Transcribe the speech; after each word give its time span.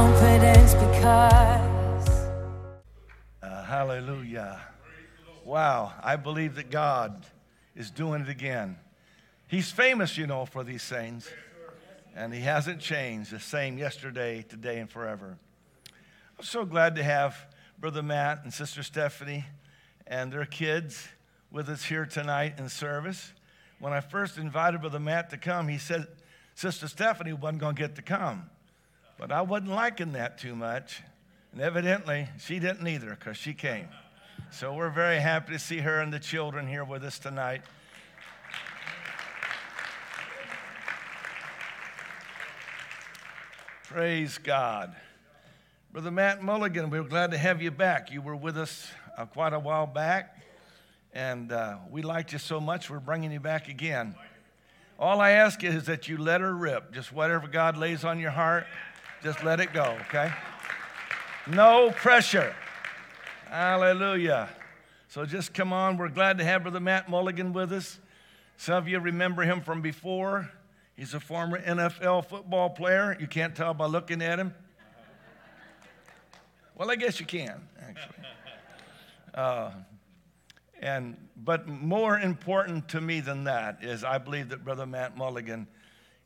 confidence 0.00 0.72
because 0.72 2.08
Uh, 3.42 3.64
hallelujah. 3.64 4.58
Wow, 5.44 5.92
I 6.02 6.16
believe 6.16 6.54
that 6.54 6.70
God 6.70 7.26
is 7.76 7.90
doing 7.90 8.22
it 8.22 8.28
again. 8.30 8.78
He's 9.46 9.70
famous, 9.70 10.16
you 10.16 10.26
know, 10.26 10.46
for 10.46 10.64
these 10.64 10.84
things, 10.84 11.28
and 12.16 12.32
He 12.32 12.40
hasn't 12.40 12.80
changed, 12.80 13.30
the 13.30 13.40
same 13.40 13.76
yesterday, 13.76 14.40
today, 14.40 14.78
and 14.78 14.88
forever. 14.88 15.36
I'm 16.38 16.46
so 16.46 16.64
glad 16.64 16.94
to 16.96 17.02
have 17.02 17.36
Brother 17.78 18.02
Matt 18.02 18.44
and 18.44 18.54
Sister 18.54 18.82
Stephanie 18.82 19.44
and 20.06 20.32
their 20.32 20.46
kids 20.46 21.08
with 21.50 21.68
us 21.68 21.84
here 21.84 22.06
tonight 22.06 22.54
in 22.56 22.70
service. 22.70 23.34
When 23.78 23.92
I 23.92 24.00
first 24.00 24.38
invited 24.38 24.80
Brother 24.80 24.98
Matt 24.98 25.28
to 25.28 25.36
come, 25.36 25.68
he 25.68 25.76
said 25.76 26.06
Sister 26.54 26.88
Stephanie 26.88 27.34
wasn't 27.34 27.60
going 27.60 27.76
to 27.76 27.82
get 27.82 27.96
to 27.96 28.02
come. 28.02 28.48
But 29.20 29.30
I 29.30 29.42
wasn't 29.42 29.72
liking 29.72 30.12
that 30.12 30.38
too 30.38 30.56
much. 30.56 31.02
And 31.52 31.60
evidently, 31.60 32.26
she 32.38 32.58
didn't 32.58 32.88
either 32.88 33.10
because 33.10 33.36
she 33.36 33.52
came. 33.52 33.86
So 34.50 34.72
we're 34.72 34.88
very 34.88 35.20
happy 35.20 35.52
to 35.52 35.58
see 35.58 35.76
her 35.76 36.00
and 36.00 36.10
the 36.10 36.18
children 36.18 36.66
here 36.66 36.84
with 36.84 37.04
us 37.04 37.18
tonight. 37.18 37.60
Praise 43.84 44.38
God. 44.38 44.96
Brother 45.92 46.10
Matt 46.10 46.42
Mulligan, 46.42 46.88
we're 46.88 47.02
glad 47.02 47.32
to 47.32 47.38
have 47.38 47.60
you 47.60 47.70
back. 47.70 48.10
You 48.10 48.22
were 48.22 48.36
with 48.36 48.56
us 48.56 48.90
uh, 49.18 49.26
quite 49.26 49.52
a 49.52 49.58
while 49.58 49.86
back, 49.86 50.40
and 51.12 51.52
uh, 51.52 51.76
we 51.90 52.00
liked 52.00 52.32
you 52.32 52.38
so 52.38 52.58
much, 52.58 52.88
we're 52.88 53.00
bringing 53.00 53.32
you 53.32 53.40
back 53.40 53.68
again. 53.68 54.14
All 54.98 55.20
I 55.20 55.30
ask 55.30 55.64
is 55.64 55.86
that 55.86 56.08
you 56.08 56.18
let 56.18 56.40
her 56.40 56.54
rip. 56.54 56.92
Just 56.92 57.12
whatever 57.12 57.48
God 57.48 57.76
lays 57.76 58.04
on 58.04 58.20
your 58.20 58.30
heart, 58.30 58.66
just 59.22 59.44
let 59.44 59.60
it 59.60 59.72
go, 59.72 59.98
okay? 60.08 60.32
No 61.46 61.90
pressure. 61.90 62.54
Hallelujah. 63.48 64.48
So 65.08 65.26
just 65.26 65.52
come 65.52 65.72
on. 65.72 65.96
We're 65.96 66.08
glad 66.08 66.38
to 66.38 66.44
have 66.44 66.62
Brother 66.62 66.80
Matt 66.80 67.08
Mulligan 67.08 67.52
with 67.52 67.72
us. 67.72 67.98
Some 68.56 68.76
of 68.76 68.88
you 68.88 68.98
remember 68.98 69.42
him 69.42 69.60
from 69.60 69.82
before. 69.82 70.50
He's 70.96 71.14
a 71.14 71.20
former 71.20 71.60
NFL 71.60 72.26
football 72.26 72.70
player. 72.70 73.16
You 73.18 73.26
can't 73.26 73.54
tell 73.54 73.74
by 73.74 73.86
looking 73.86 74.22
at 74.22 74.38
him. 74.38 74.54
Well, 76.74 76.90
I 76.90 76.96
guess 76.96 77.20
you 77.20 77.26
can, 77.26 77.60
actually. 77.82 78.24
Uh, 79.34 79.70
and, 80.80 81.16
but 81.36 81.68
more 81.68 82.18
important 82.18 82.88
to 82.88 83.00
me 83.00 83.20
than 83.20 83.44
that 83.44 83.82
is 83.82 84.02
I 84.02 84.18
believe 84.18 84.48
that 84.48 84.64
Brother 84.64 84.86
Matt 84.86 85.16
Mulligan 85.16 85.66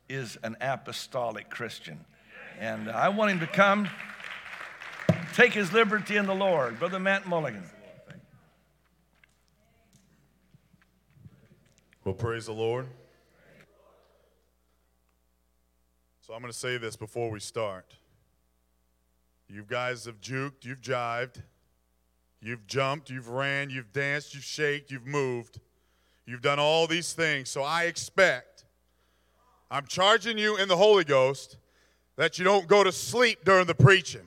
is 0.08 0.38
an 0.42 0.56
apostolic 0.60 1.50
Christian. 1.50 2.04
And 2.58 2.90
I 2.90 3.08
want 3.08 3.32
him 3.32 3.40
to 3.40 3.46
come 3.46 3.88
take 5.34 5.52
his 5.52 5.72
liberty 5.72 6.16
in 6.16 6.26
the 6.26 6.34
Lord. 6.34 6.78
Brother 6.78 6.98
Matt 6.98 7.26
Mulligan. 7.26 7.64
Well, 12.04 12.14
praise 12.14 12.46
the 12.46 12.52
Lord. 12.52 12.86
So 16.20 16.34
I'm 16.34 16.40
going 16.40 16.52
to 16.52 16.58
say 16.58 16.76
this 16.76 16.96
before 16.96 17.30
we 17.30 17.40
start. 17.40 17.96
You 19.48 19.64
guys 19.66 20.04
have 20.06 20.20
juked, 20.20 20.64
you've 20.64 20.80
jived, 20.80 21.42
you've 22.40 22.66
jumped, 22.66 23.10
you've 23.10 23.28
ran, 23.28 23.70
you've 23.70 23.92
danced, 23.92 24.34
you've 24.34 24.44
shaked, 24.44 24.90
you've 24.90 25.06
moved. 25.06 25.60
You've 26.26 26.40
done 26.42 26.58
all 26.58 26.86
these 26.86 27.12
things. 27.12 27.50
So 27.50 27.62
I 27.62 27.84
expect, 27.84 28.64
I'm 29.70 29.86
charging 29.86 30.38
you 30.38 30.56
in 30.56 30.68
the 30.68 30.76
Holy 30.76 31.04
Ghost 31.04 31.58
that 32.16 32.38
you 32.38 32.44
don't 32.44 32.66
go 32.66 32.84
to 32.84 32.92
sleep 32.92 33.44
during 33.44 33.66
the 33.66 33.74
preaching. 33.74 34.26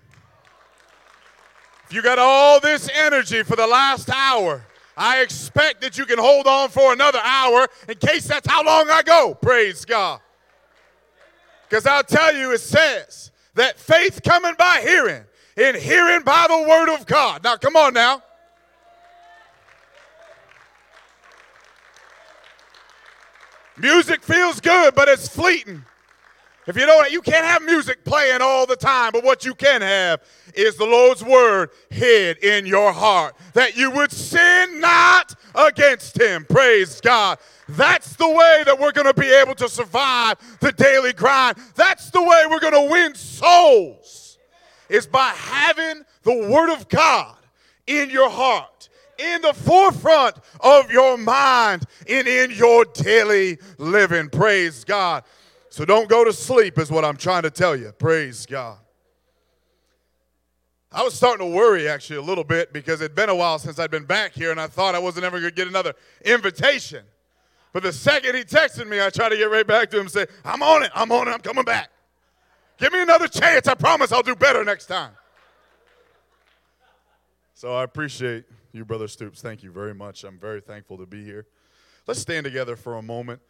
If 1.85 1.93
you 1.93 2.01
got 2.01 2.19
all 2.19 2.59
this 2.59 2.89
energy 2.93 3.43
for 3.43 3.55
the 3.55 3.67
last 3.67 4.09
hour, 4.09 4.65
I 4.97 5.21
expect 5.21 5.81
that 5.81 5.97
you 5.97 6.05
can 6.05 6.19
hold 6.19 6.47
on 6.47 6.69
for 6.69 6.91
another 6.91 7.19
hour 7.23 7.67
in 7.87 7.95
case 7.95 8.27
that's 8.27 8.47
how 8.47 8.63
long 8.63 8.89
I 8.89 9.03
go. 9.03 9.35
Praise 9.35 9.85
God. 9.85 10.19
Because 11.69 11.85
I'll 11.85 12.03
tell 12.03 12.35
you, 12.35 12.51
it 12.51 12.59
says 12.59 13.31
that 13.53 13.79
faith 13.79 14.21
coming 14.23 14.55
by 14.57 14.81
hearing, 14.81 15.23
and 15.55 15.75
hearing 15.75 16.23
by 16.23 16.45
the 16.49 16.67
word 16.67 16.93
of 16.93 17.05
God. 17.05 17.43
Now, 17.43 17.57
come 17.57 17.75
on 17.75 17.93
now. 17.93 18.21
Music 23.77 24.23
feels 24.23 24.59
good, 24.59 24.95
but 24.95 25.07
it's 25.07 25.27
fleeting. 25.27 25.83
If 26.67 26.75
you 26.75 26.85
don't, 26.85 27.09
you 27.09 27.21
can't 27.21 27.45
have 27.45 27.61
music 27.63 28.03
playing 28.03 28.41
all 28.41 28.65
the 28.65 28.75
time, 28.75 29.11
but 29.13 29.23
what 29.23 29.45
you 29.45 29.55
can 29.55 29.81
have 29.81 30.21
is 30.53 30.75
the 30.75 30.85
Lord's 30.85 31.23
word 31.23 31.69
hid 31.89 32.43
in 32.43 32.65
your 32.65 32.91
heart 32.91 33.35
that 33.53 33.77
you 33.77 33.89
would 33.91 34.11
sin 34.11 34.81
not 34.81 35.33
against 35.55 36.19
him. 36.19 36.45
Praise 36.49 36.99
God. 36.99 37.39
That's 37.69 38.17
the 38.17 38.27
way 38.27 38.63
that 38.65 38.77
we're 38.77 38.91
going 38.91 39.07
to 39.07 39.13
be 39.13 39.29
able 39.29 39.55
to 39.55 39.69
survive 39.69 40.35
the 40.59 40.73
daily 40.73 41.13
grind. 41.13 41.57
That's 41.75 42.11
the 42.11 42.21
way 42.21 42.43
we're 42.49 42.59
going 42.59 42.73
to 42.73 42.91
win 42.91 43.15
souls 43.15 44.37
is 44.89 45.07
by 45.07 45.29
having 45.35 46.03
the 46.23 46.49
word 46.49 46.73
of 46.73 46.89
God 46.89 47.35
in 47.87 48.09
your 48.09 48.29
heart, 48.29 48.89
in 49.17 49.41
the 49.41 49.53
forefront 49.53 50.35
of 50.59 50.91
your 50.91 51.17
mind, 51.17 51.85
and 52.09 52.27
in 52.27 52.51
your 52.51 52.85
daily 52.85 53.57
living. 53.77 54.29
Praise 54.29 54.83
God. 54.83 55.23
So 55.69 55.85
don't 55.85 56.07
go 56.07 56.23
to 56.23 56.33
sleep, 56.33 56.77
is 56.77 56.89
what 56.89 57.03
I'm 57.03 57.17
trying 57.17 57.43
to 57.43 57.51
tell 57.51 57.75
you. 57.75 57.91
Praise 57.91 58.45
God. 58.45 58.77
I 60.91 61.03
was 61.03 61.13
starting 61.13 61.45
to 61.45 61.53
worry 61.53 61.89
actually 61.89 62.15
a 62.15 62.21
little 62.21 62.45
bit 62.45 62.71
because 62.71 63.01
it'd 63.01 63.15
been 63.15 63.29
a 63.29 63.35
while 63.35 63.59
since 63.59 63.77
I'd 63.77 63.91
been 63.91 64.05
back 64.05 64.33
here 64.33 64.51
and 64.51 64.59
I 64.59 64.67
thought 64.67 64.95
I 64.95 64.99
wasn't 64.99 65.25
ever 65.25 65.39
going 65.39 65.51
to 65.51 65.55
get 65.55 65.67
another 65.67 65.93
invitation. 66.23 67.03
But 67.73 67.83
the 67.83 67.91
second 67.91 68.35
he 68.35 68.43
texted 68.43 68.87
me, 68.87 69.01
I 69.01 69.09
tried 69.09 69.29
to 69.29 69.37
get 69.37 69.51
right 69.51 69.67
back 69.67 69.89
to 69.91 69.97
him 69.97 70.03
and 70.03 70.11
say, 70.11 70.25
I'm 70.45 70.63
on 70.63 70.83
it, 70.83 70.91
I'm 70.95 71.11
on 71.11 71.27
it, 71.27 71.31
I'm 71.31 71.41
coming 71.41 71.65
back. 71.65 71.89
Give 72.77 72.93
me 72.93 73.01
another 73.01 73.27
chance. 73.27 73.67
I 73.67 73.73
promise 73.73 74.11
I'll 74.11 74.23
do 74.23 74.35
better 74.35 74.63
next 74.63 74.85
time. 74.85 75.11
So 77.53 77.73
I 77.73 77.83
appreciate 77.83 78.45
you, 78.71 78.85
Brother 78.85 79.07
Stoops. 79.07 79.41
Thank 79.41 79.63
you 79.63 79.71
very 79.71 79.93
much. 79.93 80.23
I'm 80.23 80.37
very 80.39 80.61
thankful 80.61 80.97
to 80.97 81.05
be 81.05 81.23
here. 81.25 81.47
Let's 82.05 82.21
stand 82.21 82.45
together 82.45 82.75
for 82.75 82.95
a 82.95 83.01
moment. 83.01 83.41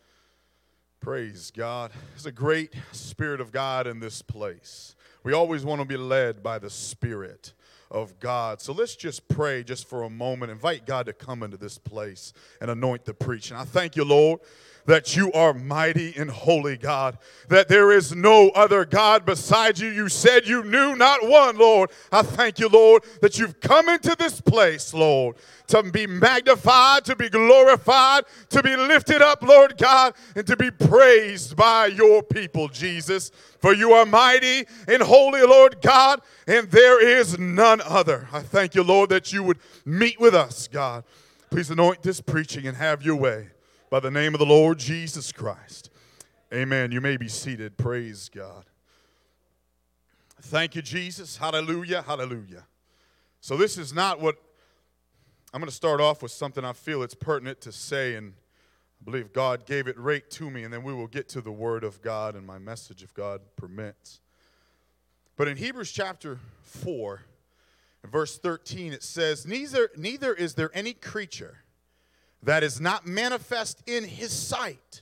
Praise 1.00 1.52
God. 1.56 1.92
There's 2.12 2.26
a 2.26 2.32
great 2.32 2.74
Spirit 2.92 3.40
of 3.40 3.52
God 3.52 3.88
in 3.88 4.00
this 4.00 4.22
place. 4.22 4.96
We 5.24 5.34
always 5.34 5.64
want 5.64 5.82
to 5.82 5.86
be 5.86 5.98
led 5.98 6.44
by 6.44 6.60
the 6.60 6.70
Spirit 6.70 7.54
of 7.90 8.20
God. 8.20 8.62
So 8.62 8.74
let's 8.74 8.96
just 8.96 9.28
pray 9.28 9.64
just 9.64 9.88
for 9.88 10.04
a 10.04 10.10
moment. 10.10 10.52
Invite 10.52 10.86
God 10.86 11.06
to 11.06 11.14
come 11.14 11.44
into 11.44 11.58
this 11.58 11.78
place 11.78 12.34
and 12.62 12.70
anoint 12.70 13.06
the 13.06 13.14
preaching. 13.14 13.56
I 13.56 13.64
thank 13.64 13.96
you, 13.96 14.04
Lord, 14.04 14.42
that 14.88 15.18
you 15.18 15.32
are 15.34 15.54
mighty 15.54 16.14
and 16.16 16.30
holy, 16.32 16.78
God, 16.78 17.18
that 17.50 17.68
there 17.68 17.92
is 17.92 18.16
no 18.16 18.50
other 18.50 18.86
God 18.86 19.26
beside 19.26 19.78
you. 19.78 19.90
You 19.90 20.08
said 20.08 20.48
you 20.48 20.64
knew 20.64 20.96
not 20.96 21.28
one, 21.28 21.58
Lord. 21.58 21.92
I 22.12 22.22
thank 22.22 22.58
you, 22.58 22.70
Lord, 22.70 23.04
that 23.22 23.38
you've 23.38 23.60
come 23.60 23.90
into 23.90 24.16
this 24.18 24.40
place, 24.40 24.94
Lord, 24.94 25.36
to 25.68 25.84
be 25.84 26.08
magnified, 26.08 27.04
to 27.06 27.18
be 27.18 27.30
glorified, 27.30 28.24
to 28.50 28.64
be 28.64 28.78
lifted 28.78 29.22
up, 29.22 29.42
Lord 29.42 29.78
God, 29.78 30.14
and 30.38 30.48
to 30.48 30.56
be 30.56 30.72
praised 30.72 31.58
by 31.58 31.88
your 31.88 32.24
people, 32.24 32.70
Jesus. 32.70 33.32
For 33.60 33.74
you 33.74 33.92
are 33.92 34.06
mighty 34.06 34.66
and 34.88 35.02
holy, 35.02 35.42
Lord 35.42 35.82
God, 35.82 36.22
and 36.48 36.72
there 36.72 37.06
is 37.06 37.38
none 37.38 37.77
other. 37.82 38.28
I 38.32 38.42
thank 38.42 38.76
you, 38.76 38.84
Lord, 38.84 39.10
that 39.10 39.32
you 39.32 39.44
would 39.44 39.60
meet 39.86 40.20
with 40.20 40.34
us, 40.34 40.68
God. 40.68 41.04
Please 41.50 41.70
anoint 41.70 42.02
this 42.04 42.22
preaching 42.22 42.68
and 42.68 42.78
have 42.78 43.04
your 43.04 43.16
way 43.16 43.50
by 43.90 44.00
the 44.00 44.12
name 44.12 44.34
of 44.34 44.40
the 44.40 44.46
Lord 44.46 44.80
Jesus 44.80 45.32
Christ. 45.32 45.90
Amen. 46.54 46.92
You 46.92 47.02
may 47.02 47.18
be 47.18 47.28
seated. 47.28 47.78
Praise 47.78 48.30
God. 48.34 48.66
Thank 50.42 50.76
you, 50.76 50.82
Jesus. 50.82 51.38
Hallelujah. 51.38 52.02
Hallelujah. 52.02 52.66
So, 53.42 53.58
this 53.58 53.78
is 53.78 53.94
not 53.94 54.22
what 54.22 54.38
I'm 55.54 55.62
going 55.62 55.70
to 55.70 55.76
start 55.76 56.02
off 56.02 56.22
with 56.22 56.32
something 56.32 56.64
I 56.66 56.74
feel 56.74 57.02
it's 57.04 57.16
pertinent 57.16 57.62
to 57.62 57.72
say, 57.72 58.16
and 58.16 58.34
I 59.02 59.06
believe 59.06 59.34
God 59.34 59.66
gave 59.66 59.88
it 59.88 59.98
right 59.98 60.30
to 60.32 60.50
me, 60.50 60.64
and 60.64 60.74
then 60.74 60.84
we 60.84 60.94
will 60.94 61.08
get 61.08 61.30
to 61.30 61.42
the 61.42 61.52
Word 61.52 61.84
of 61.84 62.02
God 62.02 62.36
and 62.36 62.46
my 62.46 62.58
message 62.58 63.04
if 63.04 63.14
God 63.14 63.42
permits. 63.56 64.20
But 65.38 65.48
in 65.48 65.56
Hebrews 65.56 65.92
chapter 65.92 66.40
4, 66.64 67.22
verse 68.08 68.38
13, 68.38 68.94
it 68.94 69.04
says, 69.04 69.46
Neither, 69.46 69.90
neither 69.96 70.34
is 70.34 70.56
there 70.56 70.72
any 70.74 70.94
creature 70.94 71.60
that 72.44 72.64
is 72.64 72.80
not 72.80 73.06
manifest 73.06 73.82
in 73.88 74.04
his 74.04 74.32
sight, 74.32 75.02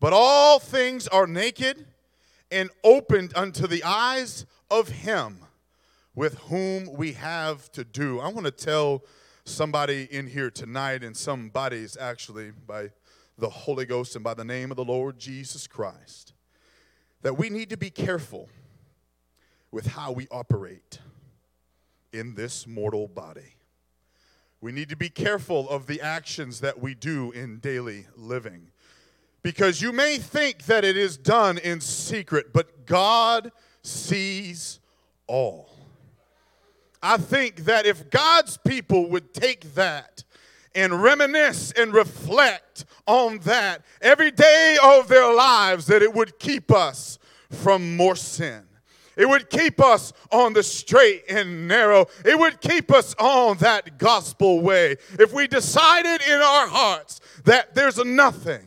but 0.00 0.12
all 0.12 0.58
things 0.58 1.06
are 1.08 1.26
naked 1.26 1.86
and 2.50 2.70
opened 2.82 3.32
unto 3.36 3.66
the 3.66 3.84
eyes 3.84 4.46
of 4.70 4.88
him 4.88 5.40
with 6.14 6.38
whom 6.38 6.92
we 6.92 7.12
have 7.12 7.70
to 7.72 7.84
do. 7.84 8.18
I 8.20 8.28
want 8.28 8.46
to 8.46 8.50
tell 8.50 9.04
somebody 9.44 10.08
in 10.10 10.26
here 10.26 10.50
tonight, 10.50 11.02
and 11.02 11.16
some 11.16 11.48
bodies 11.48 11.96
actually, 11.98 12.50
by 12.66 12.90
the 13.38 13.48
Holy 13.48 13.86
Ghost 13.86 14.14
and 14.14 14.24
by 14.24 14.34
the 14.34 14.44
name 14.44 14.70
of 14.70 14.76
the 14.76 14.84
Lord 14.84 15.18
Jesus 15.18 15.66
Christ, 15.66 16.34
that 17.22 17.38
we 17.38 17.50
need 17.50 17.70
to 17.70 17.76
be 17.76 17.90
careful 17.90 18.48
with 19.70 19.86
how 19.86 20.12
we 20.12 20.26
operate 20.30 20.98
in 22.12 22.34
this 22.34 22.66
mortal 22.66 23.08
body. 23.08 23.56
We 24.60 24.72
need 24.72 24.88
to 24.88 24.96
be 24.96 25.08
careful 25.08 25.68
of 25.68 25.86
the 25.86 26.00
actions 26.00 26.60
that 26.60 26.80
we 26.80 26.94
do 26.94 27.30
in 27.30 27.58
daily 27.58 28.06
living. 28.16 28.72
Because 29.42 29.80
you 29.80 29.92
may 29.92 30.18
think 30.18 30.64
that 30.64 30.84
it 30.84 30.96
is 30.96 31.16
done 31.16 31.58
in 31.58 31.80
secret, 31.80 32.52
but 32.52 32.86
God 32.86 33.52
sees 33.82 34.80
all. 35.26 35.70
I 37.02 37.16
think 37.16 37.64
that 37.66 37.86
if 37.86 38.10
God's 38.10 38.56
people 38.56 39.08
would 39.10 39.32
take 39.32 39.74
that 39.74 40.24
and 40.74 41.02
reminisce 41.02 41.72
and 41.72 41.92
reflect 41.92 42.84
on 43.06 43.38
that 43.40 43.84
every 44.02 44.32
day 44.32 44.76
of 44.82 45.08
their 45.08 45.32
lives, 45.32 45.86
that 45.86 46.02
it 46.02 46.12
would 46.12 46.38
keep 46.38 46.72
us 46.72 47.18
from 47.50 47.96
more 47.96 48.16
sin. 48.16 48.67
It 49.18 49.28
would 49.28 49.50
keep 49.50 49.80
us 49.80 50.12
on 50.30 50.52
the 50.52 50.62
straight 50.62 51.24
and 51.28 51.66
narrow. 51.66 52.06
It 52.24 52.38
would 52.38 52.60
keep 52.60 52.92
us 52.92 53.16
on 53.18 53.58
that 53.58 53.98
gospel 53.98 54.60
way. 54.60 54.96
If 55.18 55.32
we 55.34 55.48
decided 55.48 56.24
in 56.26 56.40
our 56.40 56.68
hearts 56.68 57.20
that 57.44 57.74
there's 57.74 58.02
nothing 58.04 58.64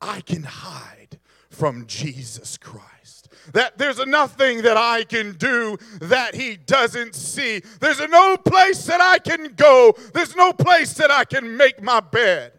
I 0.00 0.20
can 0.20 0.44
hide 0.44 1.18
from 1.50 1.86
Jesus 1.86 2.56
Christ, 2.56 3.28
that 3.52 3.76
there's 3.76 3.98
nothing 4.06 4.62
that 4.62 4.76
I 4.76 5.02
can 5.02 5.32
do 5.32 5.76
that 6.00 6.36
He 6.36 6.56
doesn't 6.56 7.16
see, 7.16 7.62
there's 7.80 8.00
no 8.08 8.36
place 8.36 8.84
that 8.86 9.00
I 9.00 9.18
can 9.18 9.54
go, 9.56 9.96
there's 10.14 10.36
no 10.36 10.52
place 10.52 10.94
that 10.94 11.10
I 11.10 11.24
can 11.24 11.56
make 11.56 11.82
my 11.82 11.98
bed 11.98 12.52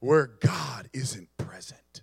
where 0.00 0.28
God 0.40 0.88
isn't 0.94 1.28
present. 1.36 2.02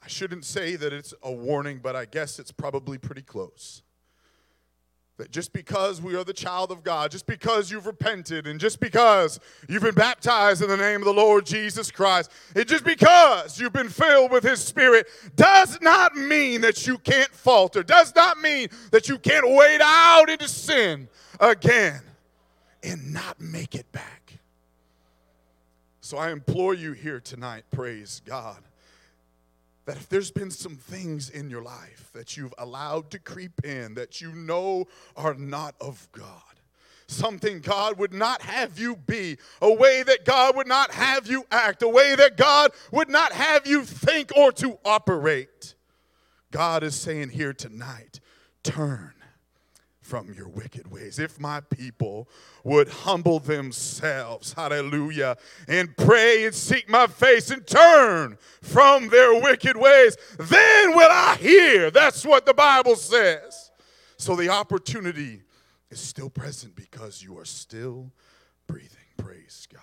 shouldn't 0.11 0.45
say 0.45 0.75
that 0.75 0.93
it's 0.93 1.13
a 1.23 1.31
warning, 1.31 1.79
but 1.81 1.95
I 1.95 2.05
guess 2.05 2.39
it's 2.39 2.51
probably 2.51 2.97
pretty 2.97 3.21
close. 3.21 3.81
That 5.17 5.31
just 5.31 5.53
because 5.53 6.01
we 6.01 6.15
are 6.15 6.23
the 6.23 6.33
child 6.33 6.71
of 6.71 6.83
God, 6.83 7.11
just 7.11 7.27
because 7.27 7.71
you've 7.71 7.85
repented, 7.85 8.47
and 8.47 8.59
just 8.59 8.79
because 8.79 9.39
you've 9.69 9.83
been 9.83 9.95
baptized 9.95 10.61
in 10.63 10.69
the 10.69 10.77
name 10.77 11.01
of 11.01 11.05
the 11.05 11.13
Lord 11.13 11.45
Jesus 11.45 11.91
Christ, 11.91 12.31
and 12.55 12.67
just 12.67 12.83
because 12.83 13.59
you've 13.59 13.73
been 13.73 13.89
filled 13.89 14.31
with 14.31 14.43
His 14.43 14.63
Spirit, 14.63 15.07
does 15.35 15.79
not 15.81 16.15
mean 16.15 16.61
that 16.61 16.87
you 16.87 16.97
can't 16.97 17.31
falter, 17.31 17.83
does 17.83 18.15
not 18.15 18.39
mean 18.39 18.69
that 18.91 19.09
you 19.09 19.17
can't 19.17 19.47
wade 19.47 19.81
out 19.83 20.29
into 20.29 20.47
sin 20.47 21.07
again 21.39 22.01
and 22.83 23.13
not 23.13 23.39
make 23.39 23.75
it 23.75 23.91
back. 23.91 24.39
So 25.99 26.17
I 26.17 26.31
implore 26.31 26.73
you 26.73 26.93
here 26.93 27.19
tonight, 27.19 27.65
praise 27.71 28.21
God 28.25 28.63
that 29.85 29.97
if 29.97 30.09
there's 30.09 30.31
been 30.31 30.51
some 30.51 30.75
things 30.75 31.29
in 31.29 31.49
your 31.49 31.63
life 31.63 32.09
that 32.13 32.37
you've 32.37 32.53
allowed 32.57 33.09
to 33.11 33.19
creep 33.19 33.63
in 33.63 33.95
that 33.95 34.21
you 34.21 34.31
know 34.33 34.85
are 35.15 35.33
not 35.33 35.75
of 35.81 36.07
God, 36.11 36.41
something 37.07 37.59
God 37.59 37.97
would 37.97 38.13
not 38.13 38.41
have 38.43 38.79
you 38.79 38.95
be, 38.95 39.37
a 39.61 39.73
way 39.73 40.03
that 40.03 40.25
God 40.25 40.55
would 40.55 40.67
not 40.67 40.91
have 40.91 41.27
you 41.27 41.45
act, 41.51 41.81
a 41.83 41.87
way 41.87 42.15
that 42.15 42.37
God 42.37 42.71
would 42.91 43.09
not 43.09 43.33
have 43.33 43.67
you 43.67 43.83
think 43.83 44.31
or 44.35 44.51
to 44.53 44.77
operate, 44.85 45.75
God 46.51 46.83
is 46.83 46.95
saying 46.95 47.29
here 47.29 47.53
tonight, 47.53 48.19
turn 48.63 49.13
from 50.11 50.33
your 50.33 50.49
wicked 50.49 50.91
ways. 50.91 51.19
If 51.19 51.39
my 51.39 51.61
people 51.61 52.27
would 52.65 52.89
humble 52.89 53.39
themselves, 53.39 54.51
hallelujah, 54.51 55.37
and 55.69 55.95
pray 55.95 56.43
and 56.43 56.53
seek 56.53 56.89
my 56.89 57.07
face 57.07 57.49
and 57.49 57.65
turn 57.65 58.37
from 58.61 59.07
their 59.07 59.39
wicked 59.39 59.77
ways, 59.77 60.17
then 60.37 60.97
will 60.97 61.09
I 61.09 61.37
hear. 61.39 61.91
That's 61.91 62.25
what 62.25 62.45
the 62.45 62.53
Bible 62.53 62.97
says. 62.97 63.71
So 64.17 64.35
the 64.35 64.49
opportunity 64.49 65.43
is 65.89 66.01
still 66.01 66.29
present 66.29 66.75
because 66.75 67.23
you 67.23 67.39
are 67.39 67.45
still 67.45 68.11
breathing. 68.67 68.97
Praise 69.15 69.65
God. 69.71 69.81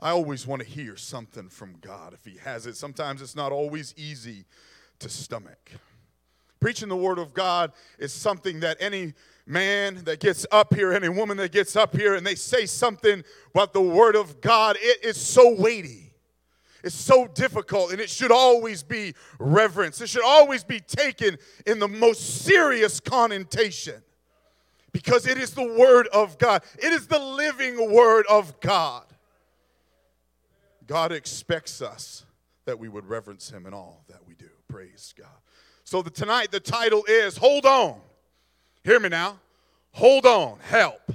I 0.00 0.10
always 0.10 0.44
want 0.44 0.60
to 0.62 0.68
hear 0.68 0.96
something 0.96 1.50
from 1.50 1.76
God 1.80 2.14
if 2.14 2.24
He 2.24 2.38
has 2.38 2.66
it. 2.66 2.76
Sometimes 2.76 3.22
it's 3.22 3.36
not 3.36 3.52
always 3.52 3.94
easy 3.96 4.44
to 4.98 5.08
stomach. 5.08 5.70
Preaching 6.60 6.88
the 6.88 6.96
Word 6.96 7.18
of 7.18 7.34
God 7.34 7.72
is 7.98 8.12
something 8.12 8.60
that 8.60 8.76
any 8.80 9.14
man 9.46 10.02
that 10.04 10.20
gets 10.20 10.46
up 10.50 10.74
here, 10.74 10.92
any 10.92 11.08
woman 11.08 11.36
that 11.36 11.52
gets 11.52 11.76
up 11.76 11.94
here, 11.94 12.14
and 12.14 12.26
they 12.26 12.34
say 12.34 12.66
something 12.66 13.22
about 13.54 13.72
the 13.72 13.82
Word 13.82 14.16
of 14.16 14.40
God, 14.40 14.76
it 14.80 15.04
is 15.04 15.16
so 15.16 15.54
weighty. 15.54 16.12
It's 16.82 16.94
so 16.94 17.26
difficult, 17.26 17.92
and 17.92 18.00
it 18.00 18.10
should 18.10 18.30
always 18.30 18.82
be 18.82 19.14
reverence. 19.38 20.02
It 20.02 20.08
should 20.10 20.24
always 20.24 20.62
be 20.64 20.80
taken 20.80 21.38
in 21.66 21.78
the 21.78 21.88
most 21.88 22.42
serious 22.42 23.00
connotation 23.00 24.02
because 24.92 25.26
it 25.26 25.38
is 25.38 25.50
the 25.50 25.76
Word 25.78 26.06
of 26.08 26.38
God, 26.38 26.62
it 26.78 26.92
is 26.92 27.06
the 27.06 27.18
living 27.18 27.92
Word 27.92 28.26
of 28.30 28.60
God. 28.60 29.04
God 30.86 31.10
expects 31.10 31.80
us 31.80 32.26
that 32.66 32.78
we 32.78 32.88
would 32.88 33.06
reverence 33.06 33.50
Him 33.50 33.66
in 33.66 33.74
all 33.74 34.04
that 34.08 34.26
we 34.26 34.34
do. 34.34 34.50
Praise 34.68 35.14
God. 35.18 35.28
So 35.94 36.02
the, 36.02 36.10
tonight 36.10 36.50
the 36.50 36.58
title 36.58 37.04
is 37.06 37.36
Hold 37.36 37.64
On. 37.64 38.00
Hear 38.82 38.98
me 38.98 39.10
now. 39.10 39.38
Hold 39.92 40.26
on. 40.26 40.58
Help 40.58 41.12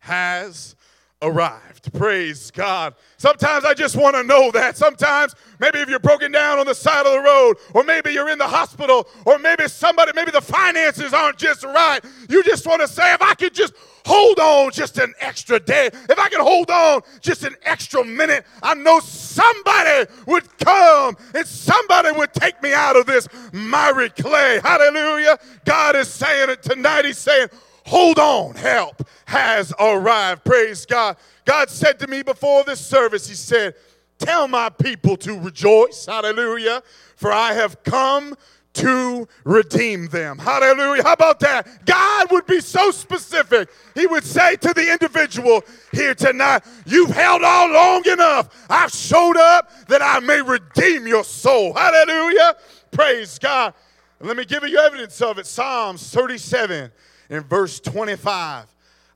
has 0.00 0.76
arrived. 1.22 1.90
Praise 1.94 2.50
God. 2.50 2.94
Sometimes 3.16 3.64
I 3.64 3.72
just 3.72 3.96
want 3.96 4.16
to 4.16 4.22
know 4.22 4.50
that. 4.50 4.76
Sometimes, 4.76 5.34
maybe 5.58 5.78
if 5.78 5.88
you're 5.88 5.98
broken 5.98 6.30
down 6.30 6.58
on 6.58 6.66
the 6.66 6.74
side 6.74 7.06
of 7.06 7.12
the 7.12 7.20
road, 7.20 7.56
or 7.72 7.84
maybe 7.84 8.12
you're 8.12 8.28
in 8.28 8.36
the 8.36 8.46
hospital, 8.46 9.08
or 9.24 9.38
maybe 9.38 9.66
somebody, 9.66 10.12
maybe 10.14 10.30
the 10.30 10.42
finances 10.42 11.14
aren't 11.14 11.38
just 11.38 11.64
right, 11.64 12.00
you 12.28 12.42
just 12.42 12.66
want 12.66 12.82
to 12.82 12.88
say, 12.88 13.14
if 13.14 13.22
I 13.22 13.32
could 13.32 13.54
just 13.54 13.72
hold 14.08 14.38
on 14.40 14.72
just 14.72 14.98
an 14.98 15.12
extra 15.20 15.60
day, 15.60 15.86
if 15.86 16.18
I 16.18 16.28
could 16.30 16.40
hold 16.40 16.70
on 16.70 17.02
just 17.20 17.44
an 17.44 17.54
extra 17.62 18.02
minute, 18.02 18.46
I 18.62 18.74
know 18.74 19.00
somebody 19.00 20.10
would 20.26 20.58
come 20.58 21.16
and 21.34 21.46
somebody 21.46 22.12
would 22.12 22.32
take 22.32 22.62
me 22.62 22.72
out 22.72 22.96
of 22.96 23.04
this 23.04 23.28
miry 23.52 24.08
clay. 24.08 24.60
Hallelujah. 24.62 25.38
God 25.64 25.94
is 25.94 26.08
saying 26.08 26.50
it 26.50 26.62
tonight. 26.62 27.04
He's 27.04 27.18
saying, 27.18 27.48
Hold 27.84 28.18
on, 28.18 28.54
help 28.54 29.02
has 29.24 29.72
arrived. 29.80 30.44
Praise 30.44 30.84
God. 30.84 31.16
God 31.44 31.70
said 31.70 31.98
to 32.00 32.06
me 32.06 32.22
before 32.22 32.64
this 32.64 32.80
service, 32.80 33.28
He 33.28 33.34
said, 33.34 33.74
Tell 34.18 34.48
my 34.48 34.68
people 34.68 35.16
to 35.18 35.38
rejoice. 35.38 36.06
Hallelujah. 36.06 36.82
For 37.16 37.32
I 37.32 37.52
have 37.52 37.82
come 37.84 38.36
to 38.78 39.28
redeem 39.44 40.06
them. 40.08 40.38
Hallelujah. 40.38 41.02
How 41.02 41.12
about 41.12 41.40
that? 41.40 41.84
God 41.84 42.30
would 42.30 42.46
be 42.46 42.60
so 42.60 42.90
specific. 42.90 43.68
He 43.94 44.06
would 44.06 44.24
say 44.24 44.56
to 44.56 44.72
the 44.72 44.92
individual 44.92 45.62
here 45.92 46.14
tonight, 46.14 46.62
You've 46.86 47.10
held 47.10 47.42
on 47.42 47.72
long 47.72 48.06
enough. 48.06 48.66
I've 48.70 48.92
showed 48.92 49.36
up 49.36 49.70
that 49.88 50.00
I 50.02 50.20
may 50.20 50.40
redeem 50.40 51.06
your 51.06 51.24
soul. 51.24 51.74
Hallelujah. 51.74 52.54
Praise 52.90 53.38
God. 53.38 53.74
let 54.20 54.36
me 54.36 54.44
give 54.44 54.62
you 54.62 54.78
evidence 54.78 55.20
of 55.20 55.38
it. 55.38 55.46
Psalms 55.46 56.08
37 56.10 56.90
in 57.30 57.42
verse 57.44 57.80
25. 57.80 58.66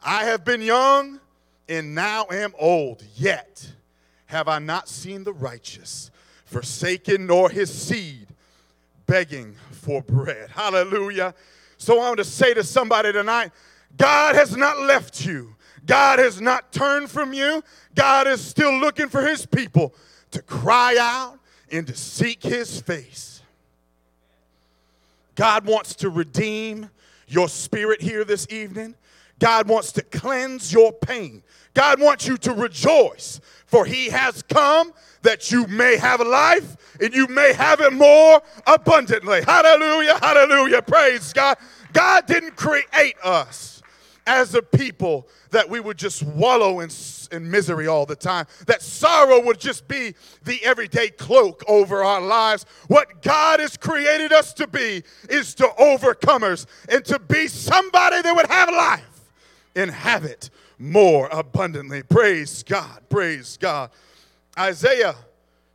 I 0.05 0.25
have 0.25 0.45
been 0.45 0.63
young 0.63 1.21
and 1.69 1.95
now 1.95 2.27
am 2.31 2.53
old, 2.59 3.05
yet 3.15 3.71
have 4.27 4.49
I 4.49 4.59
not 4.59 4.89
seen 4.89 5.23
the 5.23 5.33
righteous 5.33 6.11
forsaken 6.45 7.27
nor 7.27 7.49
his 7.49 7.73
seed 7.73 8.27
begging 9.07 9.57
for 9.71 10.03
bread. 10.03 10.51
Hallelujah. 10.51 11.35
So 11.79 11.99
I 12.01 12.09
want 12.09 12.19
to 12.19 12.25
say 12.25 12.55
to 12.55 12.65
somebody 12.65 13.13
tonight 13.13 13.53
God 13.97 14.35
has 14.35 14.57
not 14.57 14.81
left 14.81 15.25
you, 15.25 15.55
God 15.85 16.19
has 16.19 16.41
not 16.41 16.73
turned 16.73 17.11
from 17.11 17.33
you. 17.33 17.63
God 17.95 18.27
is 18.27 18.41
still 18.41 18.79
looking 18.79 19.09
for 19.09 19.27
his 19.27 19.45
people 19.45 19.95
to 20.31 20.41
cry 20.43 20.97
out 20.99 21.39
and 21.71 21.87
to 21.87 21.95
seek 21.95 22.43
his 22.43 22.81
face. 22.81 23.43
God 25.35 25.65
wants 25.67 25.95
to 25.97 26.11
redeem 26.11 26.91
your 27.27 27.49
spirit 27.49 28.01
here 28.01 28.25
this 28.25 28.47
evening. 28.51 28.95
God 29.39 29.69
wants 29.69 29.93
to 29.93 30.03
cleanse 30.03 30.73
your 30.73 30.93
pain. 30.93 31.43
God 31.75 32.01
wants 32.01 32.29
you 32.29 32.37
to 32.39 32.53
rejoice, 32.53 33.41
for 33.73 33.87
he 33.87 34.11
has 34.11 34.43
come 34.43 34.93
that 35.23 35.51
you 35.51 35.67
may 35.67 35.97
have 35.97 36.21
life 36.21 36.77
and 37.01 37.15
you 37.15 37.27
may 37.29 37.55
have 37.55 37.81
it 37.81 37.91
more 37.91 38.43
abundantly. 38.67 39.41
Hallelujah, 39.41 40.19
hallelujah. 40.19 40.83
Praise 40.83 41.33
God. 41.33 41.57
God 41.95 42.27
didn't 42.27 42.55
create 42.55 43.17
us 43.25 43.83
as 44.27 44.55
a 44.55 44.61
people 44.61 45.27
that 45.53 45.71
we 45.71 45.81
would 45.81 45.97
just 45.97 46.23
wallow 46.23 46.81
in, 46.81 46.91
in 47.31 47.51
misery 47.51 47.87
all 47.87 48.05
the 48.05 48.15
time, 48.15 48.45
that 48.67 48.83
sorrow 48.83 49.43
would 49.43 49.59
just 49.59 49.89
be 49.89 50.15
the 50.45 50.63
everyday 50.63 51.09
cloak 51.09 51.65
over 51.67 52.05
our 52.05 52.21
lives. 52.21 52.67
What 52.89 53.23
God 53.23 53.59
has 53.59 53.79
created 53.79 54.35
us 54.35 54.53
to 54.55 54.67
be 54.67 55.03
is 55.31 55.55
to 55.55 55.65
overcomers 55.81 56.67
and 56.91 57.03
to 57.07 57.19
be 57.19 57.49
somebody 57.49 58.21
that 58.21 58.37
would 58.37 58.49
have 58.49 58.69
life 58.69 59.31
and 59.75 59.91
have 59.91 60.27
it 60.27 60.51
more 60.83 61.29
abundantly. 61.31 62.03
Praise 62.03 62.65
God, 62.65 63.03
praise 63.09 63.57
God. 63.57 63.91
Isaiah 64.59 65.15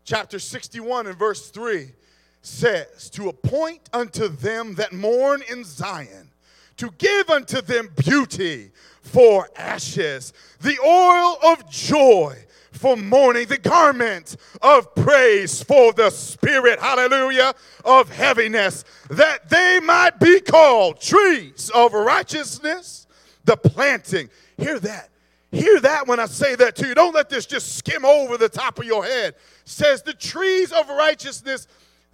chapter 0.03 0.37
61 0.37 1.07
and 1.07 1.17
verse 1.17 1.49
3 1.49 1.93
says, 2.41 3.09
To 3.11 3.29
appoint 3.29 3.89
unto 3.93 4.27
them 4.27 4.75
that 4.75 4.91
mourn 4.91 5.41
in 5.49 5.63
Zion, 5.63 6.31
to 6.75 6.91
give 6.97 7.29
unto 7.29 7.61
them 7.61 7.89
beauty 7.95 8.71
for 9.01 9.49
ashes, 9.55 10.33
the 10.59 10.77
oil 10.85 11.37
of 11.53 11.69
joy 11.69 12.35
for 12.73 12.97
mourning, 12.97 13.47
the 13.47 13.57
garment 13.57 14.35
of 14.61 14.93
praise 14.93 15.63
for 15.63 15.93
the 15.93 16.09
spirit, 16.09 16.79
hallelujah, 16.79 17.53
of 17.85 18.11
heaviness, 18.11 18.83
that 19.09 19.49
they 19.49 19.79
might 19.79 20.19
be 20.19 20.41
called 20.41 20.99
trees 20.99 21.71
of 21.73 21.93
righteousness, 21.93 23.07
the 23.45 23.55
planting. 23.55 24.29
Hear 24.57 24.79
that. 24.79 25.09
Hear 25.51 25.79
that 25.79 26.07
when 26.07 26.19
I 26.19 26.25
say 26.25 26.55
that 26.55 26.75
to 26.77 26.87
you. 26.87 26.93
Don't 26.93 27.15
let 27.15 27.29
this 27.29 27.45
just 27.45 27.77
skim 27.77 28.03
over 28.03 28.37
the 28.37 28.49
top 28.49 28.79
of 28.79 28.85
your 28.85 29.05
head. 29.05 29.35
Says 29.63 30.01
the 30.01 30.13
trees 30.13 30.71
of 30.71 30.89
righteousness, 30.89 31.67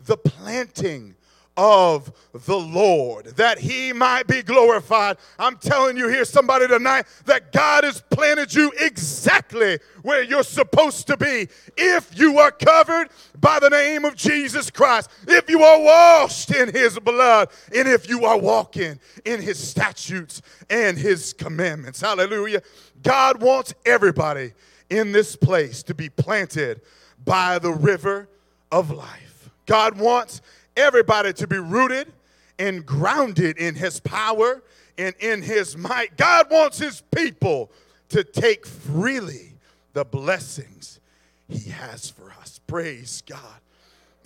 the 0.05 0.17
planting 0.17 1.15
of 1.55 2.11
the 2.33 2.57
Lord, 2.57 3.27
that 3.35 3.59
he 3.59 3.93
might 3.93 4.25
be 4.27 4.41
glorified. 4.41 5.17
I'm 5.37 5.57
telling 5.57 5.97
you 5.97 6.07
here, 6.07 6.25
somebody 6.25 6.67
tonight, 6.67 7.05
that 7.25 7.51
God 7.51 7.83
has 7.83 8.01
planted 8.09 8.53
you 8.53 8.71
exactly 8.79 9.79
where 10.01 10.23
you're 10.23 10.43
supposed 10.43 11.07
to 11.07 11.17
be 11.17 11.47
if 11.77 12.17
you 12.17 12.39
are 12.39 12.51
covered 12.51 13.09
by 13.39 13.59
the 13.59 13.69
name 13.69 14.05
of 14.05 14.15
Jesus 14.15 14.71
Christ, 14.71 15.09
if 15.27 15.49
you 15.49 15.61
are 15.61 15.81
washed 15.81 16.53
in 16.53 16.73
his 16.73 16.97
blood, 16.99 17.49
and 17.75 17.87
if 17.87 18.09
you 18.09 18.25
are 18.25 18.37
walking 18.37 18.99
in 19.25 19.41
his 19.41 19.59
statutes 19.59 20.41
and 20.69 20.97
his 20.97 21.33
commandments. 21.33 22.01
Hallelujah. 22.01 22.61
God 23.03 23.41
wants 23.41 23.73
everybody 23.85 24.53
in 24.89 25.11
this 25.11 25.35
place 25.35 25.83
to 25.83 25.93
be 25.93 26.09
planted 26.09 26.81
by 27.23 27.59
the 27.59 27.71
river 27.71 28.27
of 28.71 28.91
life. 28.91 29.49
God 29.65 29.97
wants 29.97 30.41
everybody 30.75 31.33
to 31.33 31.47
be 31.47 31.57
rooted 31.57 32.11
and 32.59 32.85
grounded 32.85 33.57
in 33.57 33.75
his 33.75 33.99
power 33.99 34.63
and 34.97 35.15
in 35.19 35.41
his 35.41 35.75
might. 35.77 36.15
God 36.17 36.47
wants 36.51 36.77
his 36.77 37.01
people 37.15 37.71
to 38.09 38.23
take 38.23 38.65
freely 38.65 39.53
the 39.93 40.05
blessings 40.05 40.99
he 41.47 41.69
has 41.69 42.09
for 42.09 42.31
us. 42.39 42.59
Praise 42.67 43.23
God. 43.25 43.39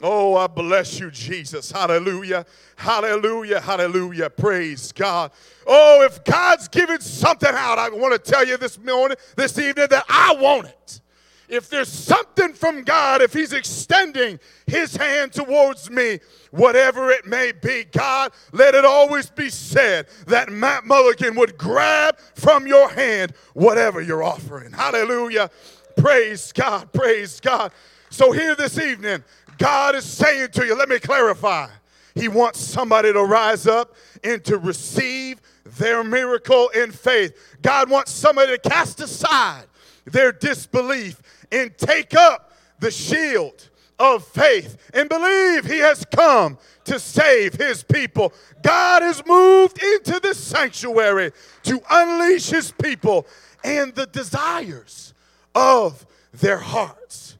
Oh, 0.03 0.35
I 0.35 0.45
bless 0.45 0.99
you, 0.99 1.09
Jesus. 1.09 1.71
Hallelujah. 1.71 2.45
Hallelujah. 2.75 3.59
Hallelujah. 3.59 4.29
Praise 4.29 4.91
God. 4.91 5.31
Oh, 5.65 6.03
if 6.03 6.23
God's 6.23 6.67
giving 6.67 6.99
something 6.99 7.49
out, 7.51 7.79
I 7.79 7.89
want 7.89 8.13
to 8.13 8.31
tell 8.31 8.45
you 8.45 8.57
this 8.57 8.77
morning, 8.77 9.17
this 9.35 9.57
evening, 9.57 9.87
that 9.89 10.05
I 10.07 10.35
want 10.39 10.67
it 10.67 11.01
if 11.47 11.69
there's 11.69 11.89
something 11.89 12.53
from 12.53 12.83
God, 12.83 13.21
if 13.21 13.33
He's 13.33 13.53
extending 13.53 14.39
His 14.65 14.95
hand 14.95 15.31
towards 15.31 15.89
me, 15.89 16.19
whatever 16.51 17.09
it 17.09 17.25
may 17.25 17.51
be, 17.51 17.85
God, 17.85 18.31
let 18.51 18.75
it 18.75 18.85
always 18.85 19.29
be 19.29 19.49
said 19.49 20.07
that 20.27 20.49
Matt 20.49 20.85
Mulligan 20.85 21.35
would 21.35 21.57
grab 21.57 22.17
from 22.35 22.67
your 22.67 22.89
hand 22.89 23.33
whatever 23.53 24.01
you're 24.01 24.23
offering. 24.23 24.71
Hallelujah. 24.71 25.49
Praise 25.97 26.51
God. 26.51 26.91
Praise 26.91 27.39
God. 27.39 27.71
So, 28.09 28.31
here 28.31 28.55
this 28.55 28.77
evening, 28.77 29.23
God 29.57 29.95
is 29.95 30.05
saying 30.05 30.49
to 30.51 30.65
you, 30.65 30.75
let 30.75 30.89
me 30.89 30.99
clarify. 30.99 31.67
He 32.15 32.27
wants 32.27 32.59
somebody 32.59 33.13
to 33.13 33.23
rise 33.23 33.67
up 33.67 33.95
and 34.23 34.43
to 34.45 34.57
receive 34.57 35.39
their 35.77 36.03
miracle 36.03 36.69
in 36.69 36.91
faith. 36.91 37.57
God 37.61 37.89
wants 37.89 38.11
somebody 38.11 38.57
to 38.57 38.69
cast 38.69 38.99
aside 39.01 39.65
their 40.05 40.31
disbelief 40.31 41.21
and 41.51 41.77
take 41.77 42.15
up 42.15 42.51
the 42.79 42.91
shield 42.91 43.69
of 43.99 44.25
faith 44.27 44.77
and 44.93 45.09
believe 45.09 45.65
he 45.65 45.79
has 45.79 46.05
come 46.05 46.57
to 46.85 46.99
save 46.99 47.55
his 47.55 47.83
people. 47.83 48.33
God 48.61 49.01
has 49.01 49.25
moved 49.25 49.81
into 49.81 50.19
this 50.19 50.37
sanctuary 50.37 51.31
to 51.63 51.81
unleash 51.89 52.49
his 52.49 52.71
people 52.71 53.25
and 53.63 53.93
the 53.95 54.05
desires 54.05 55.13
of 55.55 56.05
their 56.33 56.59
hearts. 56.59 57.37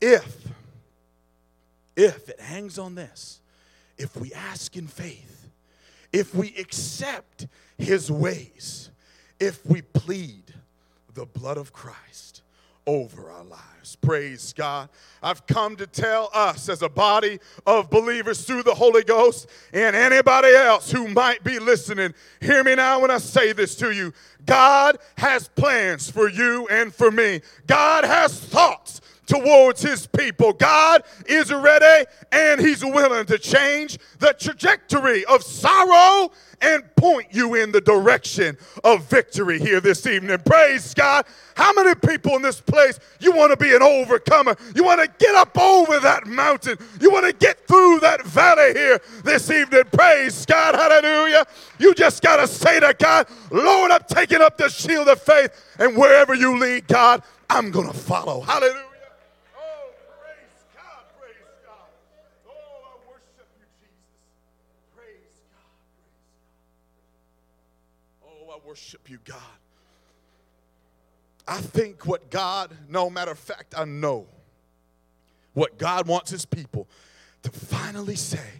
If, 0.00 0.48
if 1.96 2.28
it 2.28 2.40
hangs 2.40 2.78
on 2.78 2.94
this, 2.94 3.40
if 3.96 4.16
we 4.16 4.32
ask 4.34 4.76
in 4.76 4.86
faith, 4.86 5.48
if 6.12 6.34
we 6.34 6.54
accept 6.58 7.46
his 7.78 8.10
ways, 8.10 8.90
if 9.40 9.64
we 9.64 9.82
plead 9.82 10.54
the 11.14 11.24
blood 11.24 11.56
of 11.56 11.72
Christ, 11.72 12.42
over 12.86 13.30
our 13.30 13.44
lives. 13.44 13.96
Praise 13.96 14.52
God. 14.52 14.88
I've 15.22 15.46
come 15.46 15.76
to 15.76 15.86
tell 15.86 16.30
us 16.32 16.68
as 16.68 16.82
a 16.82 16.88
body 16.88 17.38
of 17.66 17.90
believers 17.90 18.44
through 18.44 18.62
the 18.62 18.74
Holy 18.74 19.02
Ghost 19.02 19.48
and 19.72 19.96
anybody 19.96 20.54
else 20.54 20.90
who 20.90 21.08
might 21.08 21.42
be 21.44 21.58
listening, 21.58 22.14
hear 22.40 22.62
me 22.64 22.74
now 22.74 23.00
when 23.00 23.10
I 23.10 23.18
say 23.18 23.52
this 23.52 23.74
to 23.76 23.90
you. 23.90 24.12
God 24.44 24.98
has 25.18 25.48
plans 25.48 26.10
for 26.10 26.28
you 26.28 26.66
and 26.68 26.94
for 26.94 27.10
me. 27.10 27.40
God 27.66 28.04
has 28.04 28.38
thoughts 28.38 29.00
towards 29.26 29.82
his 29.82 30.06
people. 30.06 30.52
God 30.52 31.02
is 31.26 31.52
ready 31.52 32.08
and 32.32 32.60
he's 32.60 32.84
willing 32.84 33.26
to 33.26 33.38
change 33.38 33.98
the 34.18 34.34
trajectory 34.38 35.24
of 35.26 35.42
sorrow 35.42 36.30
and 36.62 36.82
point 36.96 37.26
you 37.30 37.54
in 37.54 37.70
the 37.70 37.80
direction 37.80 38.56
of 38.82 39.08
victory 39.10 39.58
here 39.58 39.80
this 39.80 40.06
evening. 40.06 40.38
Praise 40.44 40.94
God. 40.94 41.26
How 41.54 41.72
many 41.74 41.94
people 41.94 42.36
in 42.36 42.42
this 42.42 42.60
place 42.60 42.98
you 43.20 43.32
want 43.32 43.50
to 43.50 43.56
be 43.56 43.74
an 43.74 43.82
overcomer? 43.82 44.56
You 44.74 44.84
want 44.84 45.02
to 45.02 45.10
get 45.18 45.34
up 45.34 45.56
over 45.58 46.00
that 46.00 46.26
mountain. 46.26 46.78
You 47.00 47.10
want 47.10 47.26
to 47.26 47.32
get 47.32 47.66
through 47.66 48.00
that 48.00 48.24
valley 48.24 48.72
here 48.72 49.00
this 49.24 49.50
evening. 49.50 49.84
Praise 49.92 50.46
God. 50.46 50.74
Hallelujah. 50.74 51.44
You 51.78 51.94
just 51.94 52.22
got 52.22 52.36
to 52.36 52.46
say 52.46 52.80
to 52.80 52.94
God, 52.98 53.26
Lord, 53.50 53.90
I'm 53.90 54.04
taking 54.08 54.40
up 54.40 54.56
the 54.56 54.68
shield 54.68 55.08
of 55.08 55.20
faith, 55.20 55.50
and 55.78 55.96
wherever 55.96 56.34
you 56.34 56.58
lead, 56.58 56.86
God, 56.86 57.22
I'm 57.50 57.70
going 57.70 57.86
to 57.86 57.96
follow. 57.96 58.40
Hallelujah. 58.40 58.95
Worship 68.76 69.08
you, 69.08 69.18
God. 69.24 69.38
I 71.48 71.62
think 71.62 72.04
what 72.04 72.28
God, 72.28 72.76
no 72.90 73.08
matter 73.08 73.30
of 73.30 73.38
fact, 73.38 73.72
I 73.74 73.86
know 73.86 74.26
what 75.54 75.78
God 75.78 76.06
wants 76.06 76.30
his 76.30 76.44
people 76.44 76.86
to 77.42 77.50
finally 77.50 78.16
say 78.16 78.50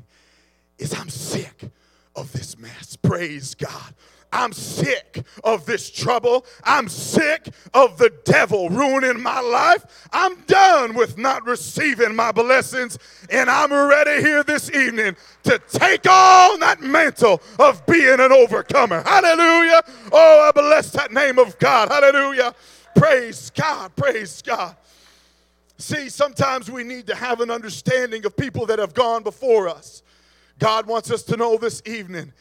is, 0.78 0.98
I'm 0.98 1.10
sick 1.10 1.68
of 2.16 2.32
this 2.32 2.58
mess. 2.58 2.96
Praise 2.96 3.54
God. 3.54 3.94
I'm 4.32 4.52
sick 4.52 5.24
of 5.44 5.66
this 5.66 5.88
trouble. 5.88 6.44
I'm 6.64 6.88
sick 6.88 7.48
of 7.72 7.96
the 7.96 8.12
devil 8.24 8.68
ruining 8.68 9.22
my 9.22 9.40
life. 9.40 10.08
I'm 10.12 10.40
done 10.42 10.94
with 10.94 11.16
not 11.16 11.46
receiving 11.46 12.14
my 12.14 12.32
blessings, 12.32 12.98
and 13.30 13.48
I'm 13.48 13.72
ready 13.72 14.22
here 14.22 14.42
this 14.42 14.70
evening 14.70 15.16
to 15.44 15.58
take 15.68 16.06
on 16.08 16.60
that 16.60 16.80
mantle 16.80 17.40
of 17.58 17.86
being 17.86 18.20
an 18.20 18.32
overcomer. 18.32 19.02
Hallelujah. 19.02 19.82
Oh, 20.12 20.48
I 20.48 20.50
bless 20.52 20.90
that 20.90 21.12
name 21.12 21.38
of 21.38 21.58
God. 21.58 21.88
Hallelujah. 21.88 22.54
Praise 22.96 23.50
God. 23.50 23.94
Praise 23.94 24.42
God. 24.42 24.76
See, 25.78 26.08
sometimes 26.08 26.70
we 26.70 26.82
need 26.82 27.06
to 27.06 27.14
have 27.14 27.40
an 27.40 27.50
understanding 27.50 28.24
of 28.24 28.36
people 28.36 28.66
that 28.66 28.78
have 28.78 28.94
gone 28.94 29.22
before 29.22 29.68
us. 29.68 30.02
God 30.58 30.86
wants 30.86 31.10
us 31.10 31.22
to 31.24 31.36
know 31.36 31.56
this 31.56 31.82
evening 31.86 32.32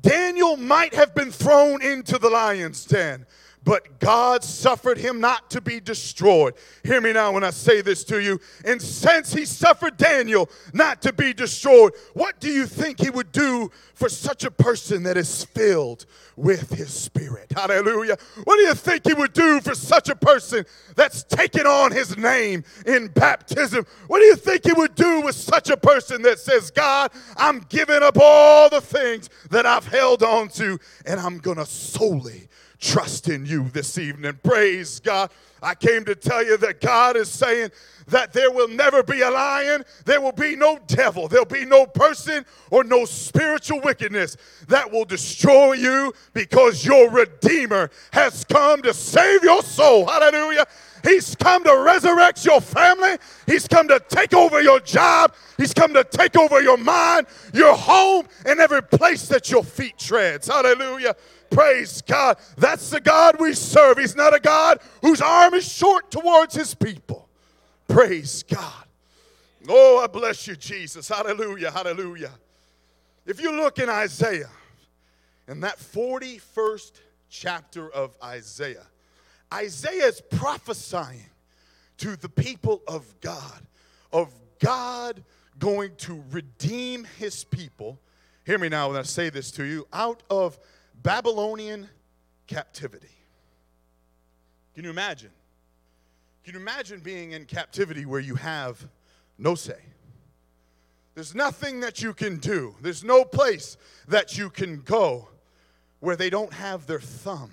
Daniel 0.00 0.56
might 0.56 0.94
have 0.94 1.14
been 1.14 1.30
thrown 1.30 1.80
into 1.80 2.18
the 2.18 2.28
lion's 2.28 2.84
den, 2.84 3.26
but 3.64 4.00
God 4.00 4.42
suffered 4.42 4.98
him 4.98 5.20
not 5.20 5.50
to 5.50 5.60
be 5.60 5.78
destroyed. 5.80 6.54
Hear 6.82 7.00
me 7.00 7.12
now 7.12 7.32
when 7.32 7.44
I 7.44 7.50
say 7.50 7.80
this 7.80 8.02
to 8.04 8.20
you. 8.20 8.40
And 8.64 8.82
since 8.82 9.32
he 9.32 9.44
suffered 9.44 9.96
Daniel 9.96 10.50
not 10.72 11.00
to 11.02 11.12
be 11.12 11.32
destroyed, 11.32 11.92
what 12.14 12.40
do 12.40 12.50
you 12.50 12.66
think 12.66 13.00
he 13.00 13.10
would 13.10 13.30
do 13.30 13.70
for 13.94 14.08
such 14.08 14.44
a 14.44 14.50
person 14.50 15.04
that 15.04 15.16
is 15.16 15.44
filled 15.44 16.06
with 16.36 16.70
his 16.70 16.92
spirit? 16.92 17.52
Hallelujah. 17.54 18.16
What 18.44 18.56
do 18.56 18.62
you 18.62 18.74
think 18.74 19.06
he 19.06 19.14
would 19.14 19.32
do 19.32 19.60
for 19.60 19.74
such 19.74 20.08
a 20.08 20.16
person 20.16 20.64
that's 20.96 21.22
taken 21.22 21.66
on 21.66 21.92
his 21.92 22.16
name 22.16 22.64
in 22.86 23.08
baptism? 23.08 23.86
What 24.08 24.18
do 24.18 24.24
you 24.24 24.36
think 24.36 24.66
he 24.66 24.72
would 24.72 24.96
do 24.96 25.20
with 25.20 25.36
such 25.36 25.70
a 25.70 25.76
person 25.76 26.22
that 26.22 26.40
says, 26.40 26.72
God, 26.72 27.12
I'm 27.36 27.60
giving 27.68 28.02
up 28.02 28.16
all 28.20 28.68
the 28.68 28.80
things 28.80 29.30
that 29.50 29.66
I've 29.66 29.86
held 29.86 30.24
on 30.24 30.48
to 30.50 30.80
and 31.06 31.20
I'm 31.20 31.38
going 31.38 31.58
to 31.58 31.66
solely 31.66 32.48
trust 32.82 33.28
in 33.28 33.46
you 33.46 33.68
this 33.70 33.96
evening. 33.96 34.38
Praise 34.42 35.00
God. 35.00 35.30
I 35.62 35.76
came 35.76 36.04
to 36.06 36.16
tell 36.16 36.44
you 36.44 36.56
that 36.56 36.80
God 36.80 37.16
is 37.16 37.30
saying 37.30 37.70
that 38.08 38.32
there 38.32 38.50
will 38.50 38.66
never 38.66 39.04
be 39.04 39.22
a 39.22 39.30
lion, 39.30 39.84
there 40.04 40.20
will 40.20 40.32
be 40.32 40.56
no 40.56 40.78
devil, 40.88 41.28
there'll 41.28 41.46
be 41.46 41.64
no 41.64 41.86
person 41.86 42.44
or 42.70 42.82
no 42.82 43.04
spiritual 43.04 43.80
wickedness 43.80 44.36
that 44.66 44.90
will 44.90 45.04
destroy 45.04 45.74
you 45.74 46.12
because 46.34 46.84
your 46.84 47.08
Redeemer 47.10 47.90
has 48.12 48.44
come 48.44 48.82
to 48.82 48.92
save 48.92 49.44
your 49.44 49.62
soul. 49.62 50.04
Hallelujah. 50.06 50.66
He's 51.04 51.34
come 51.34 51.64
to 51.64 51.82
resurrect 51.84 52.44
your 52.44 52.60
family. 52.60 53.16
He's 53.46 53.66
come 53.66 53.88
to 53.88 54.00
take 54.08 54.34
over 54.34 54.62
your 54.62 54.80
job. 54.80 55.34
He's 55.56 55.74
come 55.74 55.92
to 55.94 56.04
take 56.04 56.36
over 56.36 56.60
your 56.62 56.76
mind, 56.76 57.26
your 57.52 57.74
home, 57.74 58.26
and 58.46 58.60
every 58.60 58.82
place 58.82 59.26
that 59.28 59.50
your 59.50 59.64
feet 59.64 59.98
treads. 59.98 60.46
Hallelujah. 60.46 61.16
Praise 61.52 62.00
God. 62.02 62.38
That's 62.56 62.90
the 62.90 63.00
God 63.00 63.36
we 63.38 63.52
serve. 63.52 63.98
He's 63.98 64.16
not 64.16 64.34
a 64.34 64.40
God 64.40 64.80
whose 65.02 65.20
arm 65.20 65.54
is 65.54 65.70
short 65.70 66.10
towards 66.10 66.54
his 66.54 66.74
people. 66.74 67.28
Praise 67.88 68.42
God. 68.42 68.86
Oh, 69.68 70.00
I 70.02 70.06
bless 70.06 70.46
you, 70.46 70.56
Jesus. 70.56 71.08
Hallelujah. 71.08 71.70
Hallelujah. 71.70 72.32
If 73.26 73.40
you 73.40 73.52
look 73.52 73.78
in 73.78 73.88
Isaiah, 73.88 74.50
in 75.46 75.60
that 75.60 75.78
41st 75.78 76.92
chapter 77.28 77.90
of 77.90 78.16
Isaiah, 78.22 78.86
Isaiah 79.52 80.06
is 80.06 80.20
prophesying 80.20 81.30
to 81.98 82.16
the 82.16 82.28
people 82.28 82.82
of 82.88 83.20
God, 83.20 83.60
of 84.12 84.32
God 84.58 85.22
going 85.58 85.94
to 85.98 86.24
redeem 86.30 87.06
his 87.18 87.44
people. 87.44 88.00
Hear 88.44 88.58
me 88.58 88.70
now 88.70 88.88
when 88.88 88.96
I 88.96 89.02
say 89.02 89.28
this 89.28 89.50
to 89.52 89.64
you 89.64 89.86
out 89.92 90.22
of 90.30 90.58
Babylonian 91.02 91.88
captivity. 92.46 93.08
Can 94.74 94.84
you 94.84 94.90
imagine? 94.90 95.30
Can 96.44 96.54
you 96.54 96.60
imagine 96.60 97.00
being 97.00 97.32
in 97.32 97.44
captivity 97.44 98.04
where 98.04 98.20
you 98.20 98.34
have 98.34 98.86
no 99.38 99.54
say? 99.54 99.78
There's 101.14 101.34
nothing 101.34 101.80
that 101.80 102.02
you 102.02 102.14
can 102.14 102.38
do, 102.38 102.74
there's 102.80 103.04
no 103.04 103.24
place 103.24 103.76
that 104.08 104.38
you 104.38 104.48
can 104.48 104.80
go 104.80 105.28
where 106.00 106.16
they 106.16 106.30
don't 106.30 106.52
have 106.52 106.86
their 106.86 107.00
thumb 107.00 107.52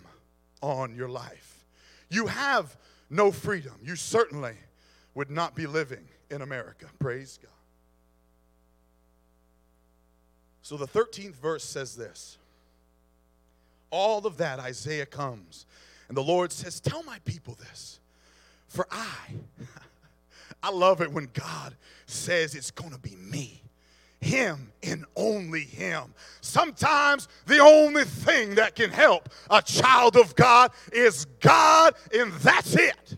on 0.62 0.96
your 0.96 1.10
life. 1.10 1.65
You 2.10 2.27
have 2.27 2.75
no 3.10 3.32
freedom. 3.32 3.75
You 3.84 3.96
certainly 3.96 4.56
would 5.13 5.29
not 5.29 5.56
be 5.56 5.68
living 5.68 6.08
in 6.32 6.41
America. 6.41 6.88
Praise 7.00 7.38
God. 7.41 7.51
So 10.62 10.77
the 10.77 10.88
13th 10.88 11.36
verse 11.36 11.63
says 11.63 11.96
this 11.96 12.38
all 13.91 14.25
of 14.25 14.38
that, 14.38 14.60
Isaiah 14.60 15.05
comes. 15.05 15.65
And 16.08 16.17
the 16.17 16.24
Lord 16.24 16.51
says, 16.51 16.79
Tell 16.79 17.03
my 17.03 17.19
people 17.25 17.55
this. 17.55 18.00
For 18.67 18.88
I, 18.91 19.08
I 20.63 20.72
love 20.72 21.01
it 21.01 21.12
when 21.12 21.29
God 21.34 21.75
says 22.05 22.55
it's 22.55 22.72
going 22.72 22.91
to 22.91 23.00
be 23.00 23.15
me, 23.15 23.62
Him 24.22 24.72
and 24.84 25.05
only 25.15 25.62
Him. 25.62 26.13
Sometimes 26.41 27.27
the 27.46 27.60
only 27.60 28.03
thing 28.03 28.55
that 28.55 28.75
can 28.75 28.89
help 28.89 29.29
a 29.50 29.62
child 29.62 30.15
of 30.15 30.36
God 30.36 30.72
is 30.91 31.25
God, 31.39 31.96
and 32.13 32.31
that's 32.34 32.75
it. 32.75 33.17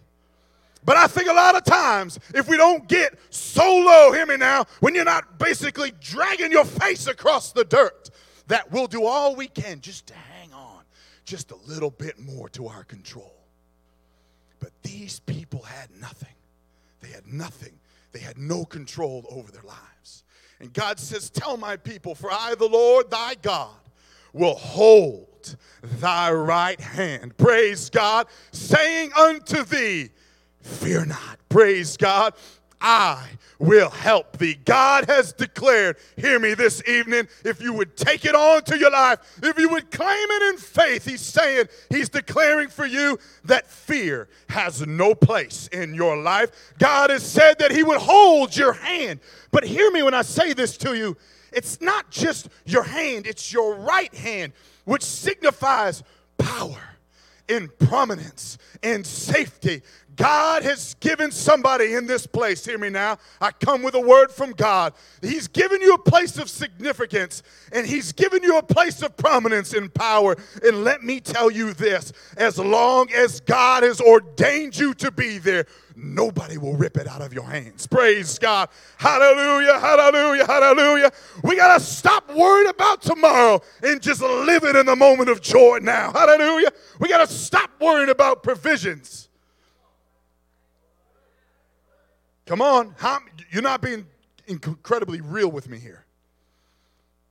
But 0.84 0.98
I 0.98 1.08
think 1.08 1.30
a 1.30 1.34
lot 1.34 1.56
of 1.56 1.63
times, 1.63 2.20
if 2.34 2.48
we 2.48 2.58
don't 2.58 2.88
get 2.88 3.18
so 3.30 3.63
low, 3.63 4.12
hear 4.12 4.25
me 4.25 4.38
now, 4.38 4.66
when 4.80 4.96
you're 4.96 5.06
not 5.06 5.38
basically 5.38 5.94
dragging 6.01 6.51
your 6.51 6.66
face 6.66 7.08
across 7.08 7.51
the 7.51 7.63
dirt, 7.63 8.10
that 8.48 8.72
we'll 8.72 8.88
do 8.88 9.06
all 9.06 9.36
we 9.36 9.48
can 9.48 9.80
just 9.80 10.08
to 10.08 10.13
just 11.25 11.51
a 11.51 11.56
little 11.68 11.92
bit 11.92 12.20
more 12.20 12.50
to 12.50 12.68
our 12.68 12.84
control. 12.84 13.34
But 14.60 14.72
these 14.84 15.20
people 15.20 15.62
had 15.62 15.90
nothing. 16.00 16.36
They 17.01 17.10
had 17.10 17.25
nothing. 17.28 17.74
They 18.12 18.20
had 18.20 18.38
no 18.38 18.66
control 18.66 19.25
over 19.30 19.51
their 19.51 19.63
lives. 19.63 20.24
And 20.60 20.72
God 20.74 21.00
says, 21.00 21.30
Tell 21.30 21.58
my 21.58 21.78
people, 21.78 22.13
for 22.13 22.32
I, 22.32 22.56
the 22.56 22.68
Lord 22.68 23.10
thy 23.10 23.36
God, 23.42 23.75
will 24.34 24.56
hold 24.56 25.56
thy 25.82 26.32
right 26.32 26.80
hand. 26.80 27.36
Praise 27.38 27.90
God, 27.90 28.28
saying 28.51 29.12
unto 29.18 29.63
thee, 29.63 30.10
Fear 30.62 31.06
not. 31.06 31.40
Praise 31.50 31.98
God. 31.98 32.34
I 32.82 33.26
will 33.60 33.92
help 33.92 34.38
thee. 34.38 34.56
God 34.66 35.06
has 35.06 35.34
declared, 35.34 35.98
hear 36.18 36.40
me 36.40 36.56
this 36.56 36.82
evening, 36.88 37.28
if 37.46 37.62
you 37.62 37.74
would 37.74 37.96
take 37.96 38.25
it 38.25 38.34
on 38.34 38.64
to 38.64 38.77
your 38.77 38.90
life, 38.90 39.20
if 39.44 39.60
you 39.60 39.70
would 39.70 39.92
claim 39.92 40.27
it 40.29 40.53
in 40.53 40.58
faith, 40.58 41.05
He's 41.05 41.22
saying, 41.22 41.68
He's 41.90 42.10
declaring 42.10 42.70
for 42.70 42.86
you 42.86 43.20
that 43.46 43.70
fear 43.70 44.27
has 44.50 44.86
no 44.86 45.14
place 45.14 45.68
in 45.68 45.94
your 45.94 46.18
life. 46.18 46.50
God 46.79 47.12
has 47.12 47.24
said 47.24 47.60
that 47.60 47.72
He 47.72 47.84
would 47.84 48.00
hold 48.00 48.55
your 48.58 48.74
hand. 48.74 49.20
But 49.51 49.64
hear 49.64 49.92
me 49.92 50.01
when 50.01 50.16
I 50.16 50.24
say 50.24 50.53
this 50.53 50.75
to 50.77 50.96
you 50.96 51.16
it's 51.51 51.82
not 51.82 52.10
just 52.10 52.48
your 52.66 52.84
hand, 52.84 53.27
it's 53.27 53.51
your 53.51 53.75
right 53.75 54.14
hand, 54.16 54.53
which 54.86 55.03
signifies 55.03 56.01
power 56.38 56.79
in 57.48 57.70
prominence 57.79 58.58
in 58.82 59.03
safety. 59.03 59.82
God 60.16 60.64
has 60.64 60.96
given 60.96 61.32
somebody 61.32 61.94
in 61.94 62.06
this 62.06 62.28
place, 62.28 62.66
hear 62.66 62.78
me 62.78 62.90
now. 62.90 63.18
I 63.40 63.52
come 63.52 63.82
with 63.82 63.96
a 63.96 64.02
word 64.02 64.32
from 64.32 64.52
God. 64.52 64.94
He's 65.22 65.48
given 65.48 65.82
you 65.82 65.94
a 65.94 66.00
place 66.00 66.38
of 66.38 66.50
significance 66.50 67.44
and 67.72 67.86
He's 67.86 68.12
given 68.12 68.44
you 68.44 68.58
a 68.58 68.64
place 68.64 69.02
of 69.02 69.16
prominence 69.16 69.74
and 69.74 69.94
power. 69.94 70.36
And 70.64 70.84
let 70.84 71.04
me 71.04 71.20
tell 71.20 71.50
you 71.50 71.74
this 71.74 72.12
as 72.38 72.60
long 72.60 73.12
as 73.12 73.40
God 73.42 73.84
has 73.84 74.02
ordained 74.02 74.78
you 74.78 74.94
to 74.96 75.12
be 75.12 75.38
there, 75.38 75.66
nobody 75.96 76.58
will 76.58 76.76
rip 76.76 76.98
it 76.98 77.08
out 77.08 77.22
of 77.22 77.34
your 77.34 77.46
hands. 77.46 77.88
Praise 77.88 78.38
God. 78.38 78.70
Hallelujah, 78.98 79.80
hallelujah, 79.80 80.46
hallelujah. 80.46 81.12
We 81.44 81.56
got 81.56 81.78
to 81.78 81.84
stop 81.84 82.30
worrying 82.36 82.70
about 82.70 83.02
tomorrow 83.02 83.62
and 83.82 84.02
just 84.02 84.22
live 84.22 84.64
it 84.64 84.76
in 84.76 84.86
the 84.86 84.96
moment 84.96 85.30
of 85.30 85.42
joy 85.42 85.80
now. 85.82 86.12
Hallelujah. 86.12 86.72
We 87.00 87.08
got 87.08 87.28
to 87.28 87.34
stop 87.34 87.70
worrying 87.80 88.10
about 88.10 88.44
provisions. 88.44 89.30
Come 92.51 92.61
on. 92.61 92.94
How, 92.98 93.20
you're 93.50 93.61
not 93.61 93.81
being 93.81 94.05
incredibly 94.46 95.22
real 95.22 95.50
with 95.50 95.70
me 95.70 95.79
here. 95.79 96.03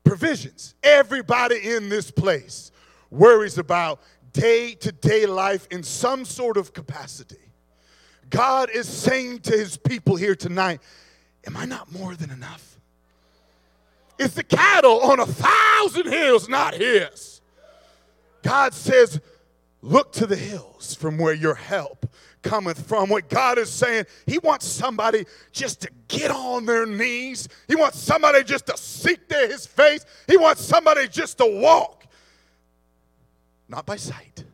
Provisions. 0.03 0.75
Everybody 0.83 1.57
in 1.57 1.91
this 1.91 2.11
place 2.11 2.73
worries 3.11 3.59
about 3.59 4.01
day 4.33 4.73
to 4.77 4.91
day 4.91 5.27
life 5.27 5.69
in 5.71 5.83
some 5.83 6.25
sort 6.25 6.57
of 6.57 6.73
capacity. 6.73 7.53
God 8.31 8.71
is 8.71 8.89
saying 8.89 9.41
to 9.41 9.53
his 9.53 9.77
people 9.77 10.17
here 10.17 10.35
tonight, 10.35 10.81
Am 11.47 11.55
I 11.55 11.67
not 11.67 11.93
more 11.93 12.15
than 12.15 12.31
enough? 12.31 12.79
Is 14.19 14.33
the 14.33 14.43
cattle 14.43 15.03
on 15.03 15.21
a 15.21 15.27
thousand 15.27 16.11
hills 16.11 16.49
not 16.49 16.73
his? 16.73 17.43
God 18.43 18.73
says, 18.73 19.21
Look 19.83 20.13
to 20.13 20.27
the 20.27 20.37
hills 20.37 20.95
from 20.95 21.19
where 21.19 21.35
your 21.35 21.57
help 21.57 22.07
cometh 22.43 22.87
from. 22.87 23.09
What 23.09 23.29
God 23.29 23.59
is 23.59 23.71
saying, 23.71 24.07
He 24.27 24.39
wants 24.39 24.67
somebody 24.67 25.27
just 25.53 25.81
to 25.83 25.91
get 26.09 26.31
on 26.31 26.67
their 26.67 26.87
knees. 26.87 27.49
He 27.69 27.77
wants 27.77 27.99
somebody 27.99 28.43
just 28.45 28.67
to 28.67 28.77
seek 28.77 29.29
there 29.29 29.49
His 29.49 29.67
face. 29.67 30.05
He 30.27 30.37
wants 30.37 30.63
somebody 30.63 31.09
just 31.09 31.39
to 31.39 31.47
walk, 31.47 32.05
not 33.69 33.87
by 33.87 33.97
sight, 33.97 34.45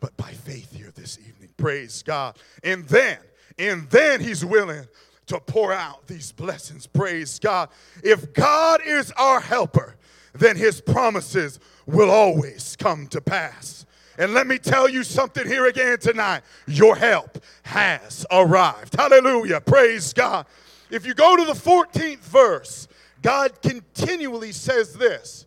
but 0.00 0.16
by 0.16 0.32
faith 0.32 0.72
here 0.74 0.92
this 0.94 1.18
evening. 1.18 1.50
Praise 1.56 2.02
God. 2.02 2.36
And 2.62 2.86
then, 2.86 3.18
and 3.58 3.88
then 3.90 4.20
He's 4.20 4.44
willing 4.44 4.86
to 5.26 5.38
pour 5.38 5.72
out 5.72 6.06
these 6.06 6.32
blessings. 6.32 6.86
Praise 6.86 7.38
God. 7.38 7.68
If 8.02 8.32
God 8.32 8.80
is 8.84 9.12
our 9.12 9.40
helper, 9.40 9.96
then 10.32 10.56
His 10.56 10.80
promises 10.80 11.60
will 11.86 12.10
always 12.10 12.76
come 12.76 13.06
to 13.08 13.20
pass. 13.20 13.86
And 14.18 14.34
let 14.34 14.46
me 14.46 14.58
tell 14.58 14.88
you 14.88 15.04
something 15.04 15.46
here 15.46 15.66
again 15.66 15.98
tonight. 15.98 16.42
Your 16.66 16.96
help 16.96 17.42
has 17.62 18.26
arrived. 18.30 18.96
Hallelujah. 18.96 19.60
Praise 19.60 20.12
God. 20.12 20.46
If 20.90 21.06
you 21.06 21.14
go 21.14 21.36
to 21.36 21.44
the 21.44 21.52
14th 21.52 22.18
verse, 22.18 22.88
God 23.22 23.62
continually 23.62 24.52
says 24.52 24.94
this. 24.94 25.46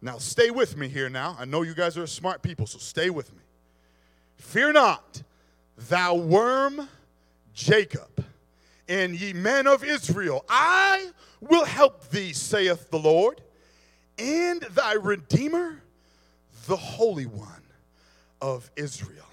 Now, 0.00 0.18
stay 0.18 0.50
with 0.50 0.76
me 0.76 0.88
here 0.88 1.08
now. 1.08 1.36
I 1.38 1.44
know 1.44 1.62
you 1.62 1.74
guys 1.74 1.98
are 1.98 2.06
smart 2.06 2.42
people, 2.42 2.66
so 2.66 2.78
stay 2.78 3.10
with 3.10 3.32
me. 3.32 3.40
Fear 4.36 4.74
not, 4.74 5.22
thou 5.76 6.14
worm 6.14 6.88
Jacob, 7.52 8.24
and 8.88 9.18
ye 9.18 9.32
men 9.32 9.66
of 9.66 9.82
Israel. 9.82 10.44
I 10.48 11.08
will 11.40 11.64
help 11.64 12.08
thee, 12.10 12.32
saith 12.32 12.90
the 12.90 12.98
Lord, 12.98 13.40
and 14.18 14.60
thy 14.62 14.92
Redeemer, 14.92 15.82
the 16.66 16.76
Holy 16.76 17.26
One 17.26 17.57
of 18.40 18.70
Israel. 18.76 19.24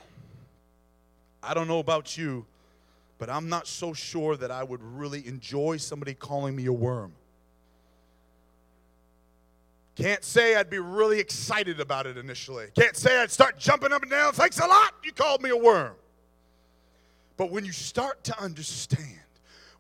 I 1.44 1.54
don't 1.54 1.68
know 1.68 1.80
about 1.80 2.18
you, 2.18 2.46
but 3.18 3.30
I'm 3.30 3.50
not 3.50 3.68
so 3.68 3.94
sure 3.94 4.36
that 4.38 4.52
I 4.52 4.64
would 4.64 4.82
really 4.82 5.26
enjoy 5.28 5.78
somebody 5.78 6.14
calling 6.14 6.56
me 6.56 6.66
a 6.66 6.74
worm. 6.74 7.14
Can't 9.96 10.24
say 10.24 10.56
I'd 10.56 10.70
be 10.70 10.80
really 10.80 11.20
excited 11.20 11.80
about 11.80 12.06
it 12.06 12.18
initially. 12.18 12.68
Can't 12.78 12.98
say 12.98 13.18
I'd 13.22 13.32
start 13.32 13.58
jumping 13.58 13.94
up 13.94 14.02
and 14.02 14.12
down. 14.12 14.34
Thanks 14.34 14.60
a 14.60 14.66
lot. 14.66 14.94
You 15.04 15.14
called 15.14 15.42
me 15.42 15.52
a 15.52 15.58
worm. 15.58 15.94
But 17.38 17.50
when 17.52 17.64
you 17.64 17.72
start 17.72 18.24
to 18.26 18.42
understand 18.42 19.20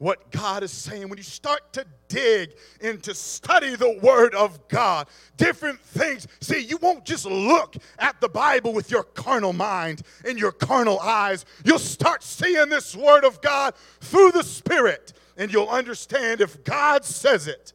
what 0.05 0.29
God 0.29 0.61
is 0.61 0.71
saying, 0.71 1.09
when 1.09 1.17
you 1.17 1.23
start 1.23 1.73
to 1.73 1.83
dig 2.09 2.51
and 2.79 3.01
to 3.01 3.15
study 3.15 3.75
the 3.75 3.97
Word 4.03 4.35
of 4.35 4.67
God, 4.67 5.07
different 5.35 5.79
things. 5.79 6.27
See, 6.41 6.59
you 6.59 6.77
won't 6.77 7.05
just 7.05 7.25
look 7.25 7.75
at 7.97 8.21
the 8.21 8.29
Bible 8.29 8.71
with 8.71 8.91
your 8.91 9.01
carnal 9.01 9.51
mind 9.51 10.03
and 10.23 10.37
your 10.37 10.51
carnal 10.51 10.99
eyes. 10.99 11.43
You'll 11.63 11.79
start 11.79 12.21
seeing 12.21 12.69
this 12.69 12.95
Word 12.95 13.25
of 13.25 13.41
God 13.41 13.73
through 13.99 14.33
the 14.33 14.43
Spirit, 14.43 15.13
and 15.37 15.51
you'll 15.51 15.69
understand 15.69 16.39
if 16.39 16.63
God 16.63 17.03
says 17.03 17.47
it, 17.47 17.73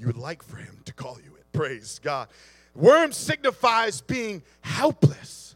you 0.00 0.08
would 0.08 0.18
like 0.18 0.42
for 0.42 0.56
Him 0.56 0.80
to 0.84 0.92
call 0.92 1.18
you 1.24 1.36
it. 1.36 1.44
Praise 1.52 2.00
God. 2.02 2.26
Worm 2.74 3.12
signifies 3.12 4.00
being 4.00 4.42
helpless 4.62 5.54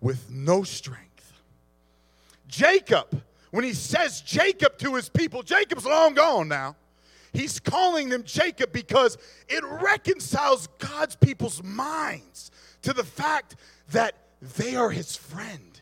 with 0.00 0.28
no 0.28 0.64
strength. 0.64 1.34
Jacob, 2.48 3.22
when 3.50 3.64
he 3.64 3.72
says 3.72 4.20
Jacob 4.20 4.78
to 4.78 4.94
his 4.94 5.08
people, 5.08 5.42
Jacob's 5.42 5.86
long 5.86 6.14
gone 6.14 6.48
now. 6.48 6.76
He's 7.32 7.60
calling 7.60 8.08
them 8.08 8.24
Jacob 8.24 8.72
because 8.72 9.16
it 9.48 9.62
reconciles 9.64 10.68
God's 10.78 11.16
people's 11.16 11.62
minds 11.62 12.50
to 12.82 12.92
the 12.92 13.04
fact 13.04 13.56
that 13.92 14.14
they 14.56 14.74
are 14.74 14.90
his 14.90 15.16
friend. 15.16 15.80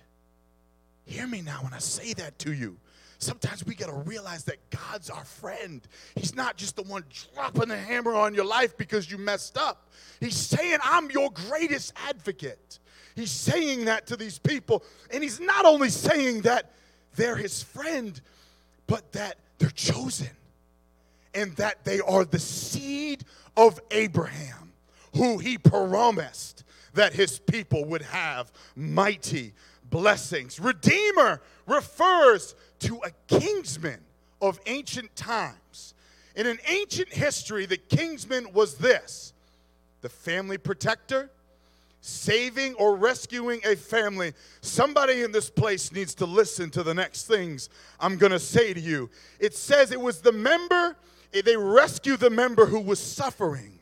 Hear 1.07 1.27
me 1.27 1.41
now 1.41 1.61
when 1.63 1.73
I 1.73 1.79
say 1.79 2.13
that 2.15 2.39
to 2.41 2.53
you. 2.53 2.77
Sometimes 3.21 3.67
we 3.67 3.75
got 3.75 3.87
to 3.87 3.97
realize 4.09 4.45
that 4.45 4.59
God's 4.71 5.11
our 5.11 5.25
friend. 5.25 5.81
He's 6.15 6.37
not 6.37 6.57
just 6.57 6.77
the 6.77 6.83
one 6.83 7.03
dropping 7.35 7.69
the 7.69 7.77
hammer 7.77 8.15
on 8.15 8.35
your 8.35 8.45
life 8.45 8.77
because 8.77 9.11
you 9.11 9.19
messed 9.19 9.59
up. 9.59 9.91
He's 10.21 10.37
saying, 10.37 10.79
I'm 10.85 11.11
your 11.11 11.31
greatest 11.31 11.95
advocate. 12.09 12.79
He's 13.17 13.33
saying 13.33 13.87
that 13.87 14.07
to 14.09 14.17
these 14.17 14.39
people. 14.39 14.85
And 15.13 15.23
he's 15.23 15.41
not 15.41 15.65
only 15.65 15.89
saying 15.89 16.43
that 16.43 16.73
they're 17.17 17.37
his 17.37 17.63
friend, 17.63 18.21
but 18.87 19.13
that 19.13 19.37
they're 19.59 19.71
chosen 19.71 20.29
and 21.35 21.55
that 21.57 21.85
they 21.85 22.01
are 22.01 22.25
the 22.25 22.39
seed 22.39 23.25
of 23.57 23.81
Abraham, 23.91 24.73
who 25.15 25.39
he 25.39 25.59
promised 25.59 26.65
that 26.95 27.13
his 27.13 27.39
people 27.39 27.85
would 27.85 28.03
have 28.03 28.51
mighty 28.75 29.53
blessings. 29.91 30.59
Redeemer 30.59 31.41
refers 31.67 32.55
to 32.81 33.01
a 33.05 33.11
kinsman 33.27 34.01
of 34.41 34.59
ancient 34.67 35.15
times. 35.17 35.95
In 36.35 36.47
an 36.47 36.59
ancient 36.69 37.13
history, 37.13 37.67
the 37.67 37.77
kinsman 37.77 38.53
was 38.53 38.77
this 38.77 39.33
the 40.01 40.09
family 40.09 40.59
protector, 40.59 41.31
saving 42.01 42.75
or 42.75 42.97
rescuing 42.97 43.61
a 43.65 43.77
family. 43.77 44.33
Somebody 44.61 45.23
in 45.23 45.33
this 45.33 45.51
place 45.51 45.93
needs 45.93 46.15
to 46.17 46.27
listen 46.27 46.71
to 46.71 46.83
the 46.83 46.95
next 46.95 47.27
things 47.27 47.69
I'm 48.01 48.17
going 48.17 48.33
to 48.33 48.39
say 48.39 48.73
to 48.73 48.81
you. 48.81 49.11
It 49.41 49.55
says 49.55 49.93
it 49.93 50.01
was 50.01 50.21
the 50.21 50.33
member, 50.33 50.97
eh, 51.35 51.43
they 51.45 51.57
rescued 51.57 52.21
the 52.21 52.31
member 52.31 52.67
who 52.67 52.81
was 52.81 53.01
suffering 53.01 53.79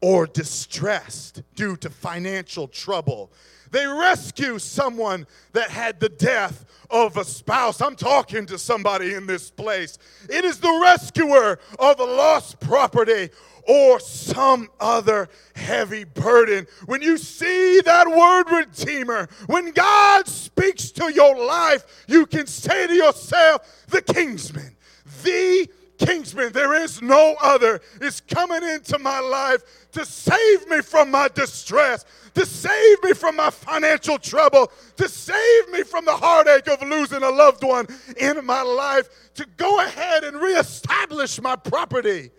or 0.00 0.26
distressed 0.26 1.42
due 1.54 1.76
to 1.76 1.90
financial 1.90 2.68
trouble. 2.68 3.30
They 3.70 3.86
rescue 3.86 4.58
someone 4.58 5.26
that 5.52 5.70
had 5.70 6.00
the 6.00 6.08
death 6.08 6.64
of 6.90 7.16
a 7.16 7.24
spouse. 7.24 7.80
I'm 7.80 7.96
talking 7.96 8.46
to 8.46 8.58
somebody 8.58 9.14
in 9.14 9.26
this 9.26 9.50
place. 9.50 9.98
It 10.28 10.44
is 10.44 10.60
the 10.60 10.78
rescuer 10.82 11.58
of 11.78 11.98
a 11.98 12.04
lost 12.04 12.60
property 12.60 13.30
or 13.66 14.00
some 14.00 14.68
other 14.80 15.28
heavy 15.54 16.04
burden. 16.04 16.66
When 16.86 17.02
you 17.02 17.18
see 17.18 17.80
that 17.84 18.06
word 18.08 18.50
redeemer, 18.50 19.28
when 19.46 19.72
God 19.72 20.26
speaks 20.26 20.90
to 20.92 21.12
your 21.12 21.36
life, 21.46 22.04
you 22.06 22.26
can 22.26 22.46
say 22.46 22.86
to 22.86 22.94
yourself, 22.94 23.86
the 23.88 24.02
kinsman, 24.02 24.76
the 25.22 25.68
kinsman, 25.98 26.52
there 26.52 26.74
is 26.74 27.02
no 27.02 27.36
other, 27.42 27.80
is 28.00 28.20
coming 28.20 28.62
into 28.62 28.98
my 28.98 29.18
life 29.18 29.62
to 29.92 30.04
save 30.04 30.68
me 30.68 30.80
from 30.82 31.10
my 31.10 31.28
distress, 31.28 32.04
to 32.34 32.44
save 32.44 33.02
me 33.02 33.14
from 33.14 33.36
my 33.36 33.50
financial 33.50 34.18
trouble, 34.18 34.70
to 34.96 35.08
save 35.08 35.70
me 35.70 35.82
from 35.82 36.04
the 36.04 36.16
heartache 36.16 36.68
of 36.68 36.82
losing 36.82 37.22
a 37.22 37.30
loved 37.30 37.64
one 37.64 37.86
in 38.18 38.44
my 38.44 38.62
life, 38.62 39.08
to 39.34 39.46
go 39.56 39.80
ahead 39.80 40.24
and 40.24 40.36
reestablish 40.36 41.40
my 41.40 41.56
property 41.56 42.30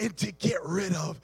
and 0.00 0.16
to 0.18 0.32
get 0.32 0.64
rid 0.64 0.94
of 0.94 1.20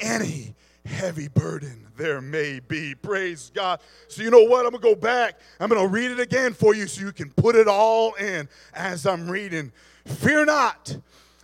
any 0.00 0.54
heavy 0.84 1.28
burden 1.28 1.86
there 1.96 2.20
may 2.20 2.60
be. 2.60 2.94
Praise 2.94 3.50
God. 3.54 3.80
So, 4.08 4.22
you 4.22 4.30
know 4.30 4.42
what? 4.42 4.64
I'm 4.64 4.72
going 4.72 4.82
to 4.82 4.88
go 4.88 4.94
back. 4.94 5.38
I'm 5.60 5.68
going 5.68 5.80
to 5.80 5.88
read 5.88 6.10
it 6.10 6.20
again 6.20 6.54
for 6.54 6.74
you 6.74 6.86
so 6.86 7.02
you 7.02 7.12
can 7.12 7.30
put 7.30 7.54
it 7.54 7.68
all 7.68 8.14
in 8.14 8.48
as 8.74 9.06
I'm 9.06 9.30
reading. 9.30 9.72
Fear 10.04 10.46
not, 10.46 10.96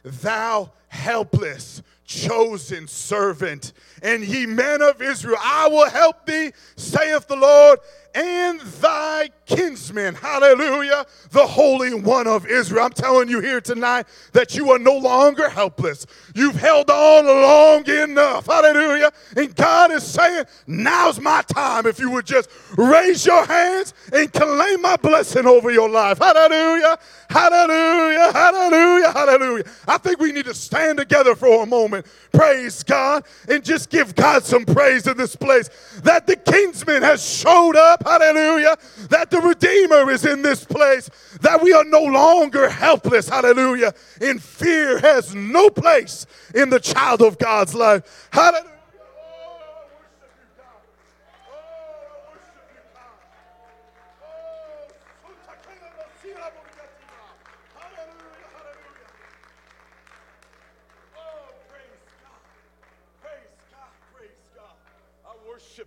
thou 0.03 0.73
helpless, 0.89 1.83
chosen 2.05 2.89
servant, 2.89 3.73
and 4.03 4.25
ye 4.25 4.47
men 4.47 4.83
of 4.83 5.01
Israel, 5.03 5.37
I 5.41 5.69
will 5.69 5.89
help 5.89 6.27
thee, 6.27 6.53
saith 6.77 7.29
the 7.29 7.37
Lord, 7.37 7.79
and 8.19 8.61
thy 8.61 9.31
kinsmen. 9.47 10.15
Hallelujah. 10.15 11.07
The 11.31 11.47
Holy 11.47 11.95
One 11.95 12.27
of 12.27 12.47
Israel. 12.47 12.87
I'm 12.87 12.93
telling 12.93 13.29
you 13.29 13.41
here 13.41 13.61
tonight 13.61 14.07
that 14.33 14.57
you 14.57 14.73
are 14.73 14.79
no 14.79 14.97
longer 14.99 15.49
helpless. 15.49 16.05
You've 16.35 16.57
held 16.57 16.91
on 16.91 17.27
long 17.27 17.89
enough. 17.89 18.47
Hallelujah. 18.47 19.13
And 19.37 19.55
God 19.55 19.93
is 19.93 20.03
saying, 20.03 20.47
now's 20.67 21.21
my 21.21 21.43
time. 21.43 21.87
If 21.87 22.01
you 22.01 22.11
would 22.11 22.27
just 22.27 22.51
raise 22.77 23.25
your 23.25 23.47
hands 23.47 23.95
and 24.13 24.33
claim 24.33 24.83
my 24.83 24.97
blessing 24.97 25.47
over 25.47 25.71
your 25.71 25.89
life. 25.89 26.19
Hallelujah. 26.19 26.99
Hallelujah. 27.31 28.33
Hallelujah. 28.33 29.13
Hallelujah. 29.13 29.65
I 29.87 29.99
think 29.99 30.19
we 30.19 30.33
need 30.33 30.47
to 30.47 30.55
stand 30.55 30.99
together 30.99 31.37
for 31.37 31.63
a 31.63 31.67
moment. 31.67 32.07
Praise 32.33 32.83
God. 32.83 33.25
And 33.49 33.65
just 33.65 33.91
give 33.91 34.17
God 34.17 34.43
some 34.43 34.65
praise 34.65 35.07
in 35.07 35.17
this 35.17 35.37
place 35.37 35.71
that 36.03 36.27
the 36.27 36.37
kinsman 36.37 37.03
has 37.03 37.25
showed 37.25 37.77
up. 37.77 38.03
Hallelujah. 38.07 38.77
That 39.11 39.31
the 39.31 39.41
Redeemer 39.41 40.11
is 40.11 40.25
in 40.25 40.43
this 40.43 40.65
place. 40.65 41.11
That 41.41 41.63
we 41.63 41.73
are 41.73 41.85
no 41.85 42.03
longer 42.03 42.69
helpless. 42.69 43.29
Hallelujah. 43.29 43.93
And 44.21 44.43
fear 44.43 44.99
has 44.99 45.35
no 45.35 45.71
place 45.71 46.27
in 46.55 46.71
the 46.71 46.81
child 46.81 47.23
of 47.23 47.39
God's 47.39 47.75
life. 47.75 48.29
Hallelujah. 48.33 48.78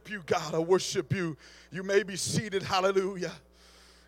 Worship 0.02 0.10
you, 0.10 0.24
God. 0.26 0.56
I 0.56 0.60
worship 0.60 1.14
you. 1.14 1.38
You 1.72 1.84
may 1.84 2.04
be 2.04 2.16
seated. 2.16 2.64
Hallelujah. 2.64 3.32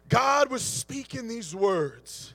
God 0.09 0.49
was 0.49 0.61
speaking 0.63 1.27
these 1.27 1.55
words 1.55 2.33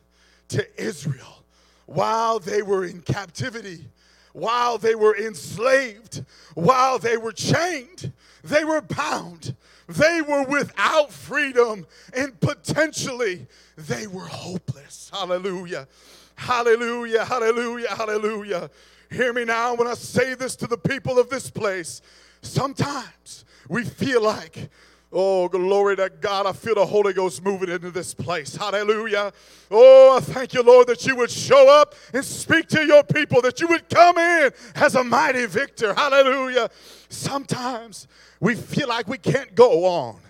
to 0.49 0.67
Israel 0.81 1.45
while 1.87 2.39
they 2.39 2.63
were 2.63 2.85
in 2.85 3.01
captivity, 3.01 3.87
while 4.33 4.79
they 4.79 4.95
were 4.95 5.17
enslaved, 5.17 6.25
while 6.55 6.99
they 6.99 7.17
were 7.17 7.33
chained, 7.33 8.13
they 8.45 8.65
were 8.65 8.81
bound, 8.81 9.55
they 9.89 10.23
were 10.23 10.45
without 10.45 11.11
freedom, 11.11 11.87
and 12.15 12.39
potentially 12.41 13.47
they 13.77 14.07
were 14.07 14.27
hopeless. 14.27 15.11
Hallelujah. 15.13 15.89
Hallelujah. 16.37 17.25
Hallelujah. 17.25 17.95
Hallelujah. 17.95 18.71
Hear 19.11 19.33
me 19.33 19.45
now 19.45 19.75
when 19.75 19.89
I 19.89 19.95
say 19.95 20.35
this 20.35 20.55
to 20.57 20.67
the 20.67 20.79
people 20.79 21.19
of 21.19 21.31
this 21.31 21.51
place. 21.51 22.03
Sometimes 22.43 23.45
we 23.69 23.85
feel 23.85 24.23
like 24.23 24.71
Oh, 25.11 25.49
glory 25.49 25.97
to 25.97 26.11
God. 26.21 26.45
I 26.45 26.53
feel 26.53 26.75
the 26.75 26.85
Holy 26.85 27.15
Ghost 27.15 27.43
moving 27.43 27.71
into 27.71 27.91
this 27.91 28.13
place. 28.13 28.55
Hallelujah. 28.55 29.33
Oh, 29.71 30.17
I 30.19 30.21
thank 30.21 30.53
you, 30.53 30.63
Lord, 30.63 30.87
that 30.89 31.07
you 31.07 31.17
would 31.17 31.31
show 31.31 31.71
up 31.81 31.95
and 32.13 32.23
speak 32.23 32.69
to 32.69 32.85
your 32.85 33.03
people, 33.03 33.41
that 33.41 33.59
you 33.59 33.69
would 33.69 33.89
come 33.89 34.19
in 34.19 34.51
as 34.75 34.97
a 34.97 35.03
mighty 35.03 35.47
victor. 35.47 35.95
Hallelujah. 35.95 36.69
Sometimes 37.09 38.07
we 38.39 38.55
feel 38.55 38.89
like 38.89 39.09
we 39.09 39.17
can't 39.17 39.55
go 39.55 39.87
on 39.87 40.21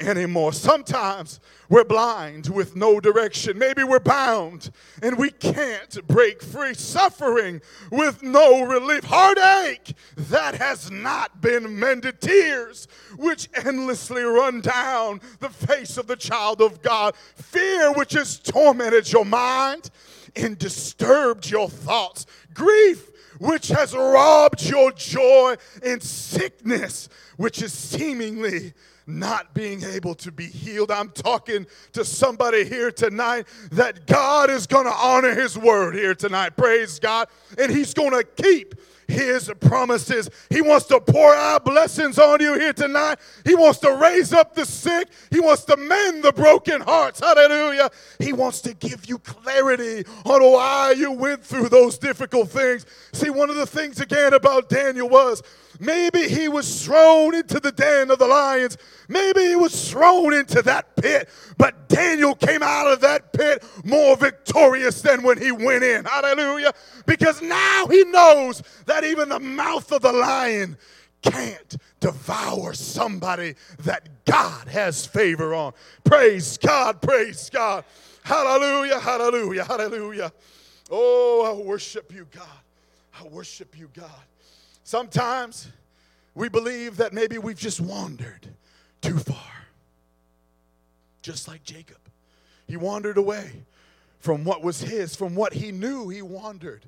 anymore. 0.00 0.52
Sometimes 0.52 1.40
we're 1.68 1.84
blind 1.84 2.48
with 2.48 2.74
no 2.74 3.00
direction. 3.00 3.58
Maybe 3.58 3.84
we're 3.84 4.00
bound 4.00 4.70
and 5.02 5.16
we 5.16 5.30
can't 5.30 6.06
break 6.06 6.42
free. 6.42 6.74
Suffering 6.74 7.60
with 7.90 8.22
no 8.22 8.64
relief. 8.64 9.04
Heartache 9.04 9.94
that 10.16 10.56
has 10.56 10.90
not 10.90 11.40
been 11.40 11.78
mended. 11.78 12.20
Tears 12.20 12.88
which 13.16 13.48
endlessly 13.64 14.22
run 14.22 14.60
down 14.60 15.20
the 15.38 15.50
face 15.50 15.96
of 15.96 16.06
the 16.06 16.16
child 16.16 16.60
of 16.60 16.82
God. 16.82 17.14
Fear 17.36 17.92
which 17.92 18.12
has 18.12 18.38
tormented 18.38 19.10
your 19.12 19.24
mind 19.24 19.90
and 20.36 20.58
disturbed 20.58 21.50
your 21.50 21.68
thoughts. 21.68 22.26
Grief 22.54 23.10
which 23.38 23.68
has 23.68 23.94
robbed 23.94 24.62
your 24.62 24.92
joy. 24.92 25.56
And 25.84 26.02
sickness 26.02 27.08
which 27.36 27.62
is 27.62 27.72
seemingly 27.72 28.74
not 29.18 29.54
being 29.54 29.82
able 29.82 30.14
to 30.16 30.32
be 30.32 30.46
healed. 30.46 30.90
I'm 30.90 31.10
talking 31.10 31.66
to 31.92 32.04
somebody 32.04 32.64
here 32.64 32.90
tonight 32.90 33.46
that 33.72 34.06
God 34.06 34.50
is 34.50 34.66
going 34.66 34.86
to 34.86 34.92
honor 34.92 35.34
his 35.34 35.58
word 35.58 35.94
here 35.94 36.14
tonight. 36.14 36.56
Praise 36.56 36.98
God. 36.98 37.28
And 37.58 37.70
he's 37.70 37.94
going 37.94 38.12
to 38.12 38.24
keep 38.24 38.74
his 39.10 39.50
promises. 39.60 40.30
He 40.48 40.62
wants 40.62 40.86
to 40.86 41.00
pour 41.00 41.34
out 41.34 41.64
blessings 41.64 42.18
on 42.18 42.40
you 42.40 42.54
here 42.54 42.72
tonight. 42.72 43.18
He 43.44 43.54
wants 43.54 43.80
to 43.80 43.92
raise 43.96 44.32
up 44.32 44.54
the 44.54 44.64
sick. 44.64 45.08
He 45.30 45.40
wants 45.40 45.64
to 45.64 45.76
mend 45.76 46.22
the 46.22 46.32
broken 46.32 46.80
hearts. 46.80 47.20
Hallelujah. 47.20 47.90
He 48.18 48.32
wants 48.32 48.60
to 48.62 48.74
give 48.74 49.06
you 49.06 49.18
clarity 49.18 50.04
on 50.24 50.42
why 50.42 50.94
you 50.96 51.12
went 51.12 51.44
through 51.44 51.68
those 51.68 51.98
difficult 51.98 52.50
things. 52.50 52.86
See, 53.12 53.30
one 53.30 53.50
of 53.50 53.56
the 53.56 53.66
things 53.66 54.00
again 54.00 54.32
about 54.32 54.68
Daniel 54.68 55.08
was 55.08 55.42
Maybe 55.80 56.28
he 56.28 56.46
was 56.46 56.84
thrown 56.84 57.34
into 57.34 57.58
the 57.58 57.72
den 57.72 58.10
of 58.10 58.18
the 58.18 58.26
lions. 58.26 58.76
Maybe 59.08 59.40
he 59.40 59.56
was 59.56 59.90
thrown 59.90 60.34
into 60.34 60.60
that 60.62 60.94
pit. 60.94 61.30
But 61.56 61.88
Daniel 61.88 62.34
came 62.34 62.62
out 62.62 62.86
of 62.86 63.00
that 63.00 63.32
pit 63.32 63.64
more 63.82 64.14
victorious 64.14 65.00
than 65.00 65.22
when 65.22 65.40
he 65.40 65.50
went 65.50 65.82
in. 65.82 66.04
Hallelujah. 66.04 66.74
Because 67.06 67.40
now 67.40 67.86
he 67.90 68.04
knows 68.04 68.62
that 68.84 69.04
even 69.04 69.30
the 69.30 69.40
mouth 69.40 69.90
of 69.90 70.02
the 70.02 70.12
lion 70.12 70.76
can't 71.22 71.76
devour 71.98 72.74
somebody 72.74 73.54
that 73.80 74.24
God 74.26 74.68
has 74.68 75.06
favor 75.06 75.54
on. 75.54 75.72
Praise 76.04 76.58
God, 76.58 77.00
praise 77.00 77.48
God. 77.48 77.84
Hallelujah, 78.22 79.00
hallelujah, 79.00 79.64
hallelujah. 79.64 80.32
Oh, 80.90 81.44
I 81.46 81.64
worship 81.64 82.12
you, 82.14 82.26
God. 82.30 82.46
I 83.18 83.24
worship 83.28 83.78
you, 83.78 83.88
God. 83.94 84.10
Sometimes 84.90 85.68
we 86.34 86.48
believe 86.48 86.96
that 86.96 87.12
maybe 87.12 87.38
we've 87.38 87.56
just 87.56 87.80
wandered 87.80 88.48
too 89.00 89.20
far. 89.20 89.52
Just 91.22 91.46
like 91.46 91.62
Jacob. 91.62 92.00
He 92.66 92.76
wandered 92.76 93.16
away 93.16 93.52
from 94.18 94.42
what 94.42 94.64
was 94.64 94.80
his, 94.80 95.14
from 95.14 95.36
what 95.36 95.52
he 95.52 95.70
knew, 95.70 96.08
he 96.08 96.22
wandered. 96.22 96.86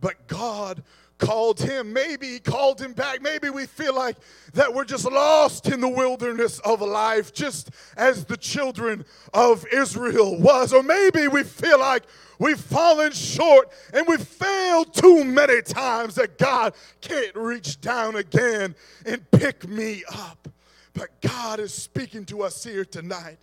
But 0.00 0.26
God 0.26 0.82
called 1.18 1.60
him. 1.60 1.92
Maybe 1.92 2.26
he 2.28 2.38
called 2.38 2.80
him 2.80 2.92
back. 2.92 3.22
Maybe 3.22 3.50
we 3.50 3.66
feel 3.66 3.94
like 3.94 4.16
that 4.54 4.72
we're 4.72 4.84
just 4.84 5.04
lost 5.04 5.68
in 5.68 5.80
the 5.80 5.88
wilderness 5.88 6.58
of 6.60 6.80
life, 6.80 7.32
just 7.32 7.70
as 7.96 8.24
the 8.24 8.36
children 8.36 9.04
of 9.32 9.66
Israel 9.72 10.38
was. 10.38 10.72
Or 10.72 10.82
maybe 10.82 11.28
we 11.28 11.42
feel 11.42 11.80
like 11.80 12.04
we've 12.38 12.60
fallen 12.60 13.12
short 13.12 13.70
and 13.92 14.06
we've 14.06 14.26
failed 14.26 14.94
too 14.94 15.24
many 15.24 15.62
times 15.62 16.16
that 16.16 16.38
God 16.38 16.74
can't 17.00 17.34
reach 17.34 17.80
down 17.80 18.16
again 18.16 18.74
and 19.04 19.28
pick 19.30 19.68
me 19.68 20.04
up. 20.08 20.48
But 20.92 21.20
God 21.20 21.60
is 21.60 21.74
speaking 21.74 22.24
to 22.26 22.42
us 22.42 22.64
here 22.64 22.84
tonight, 22.84 23.38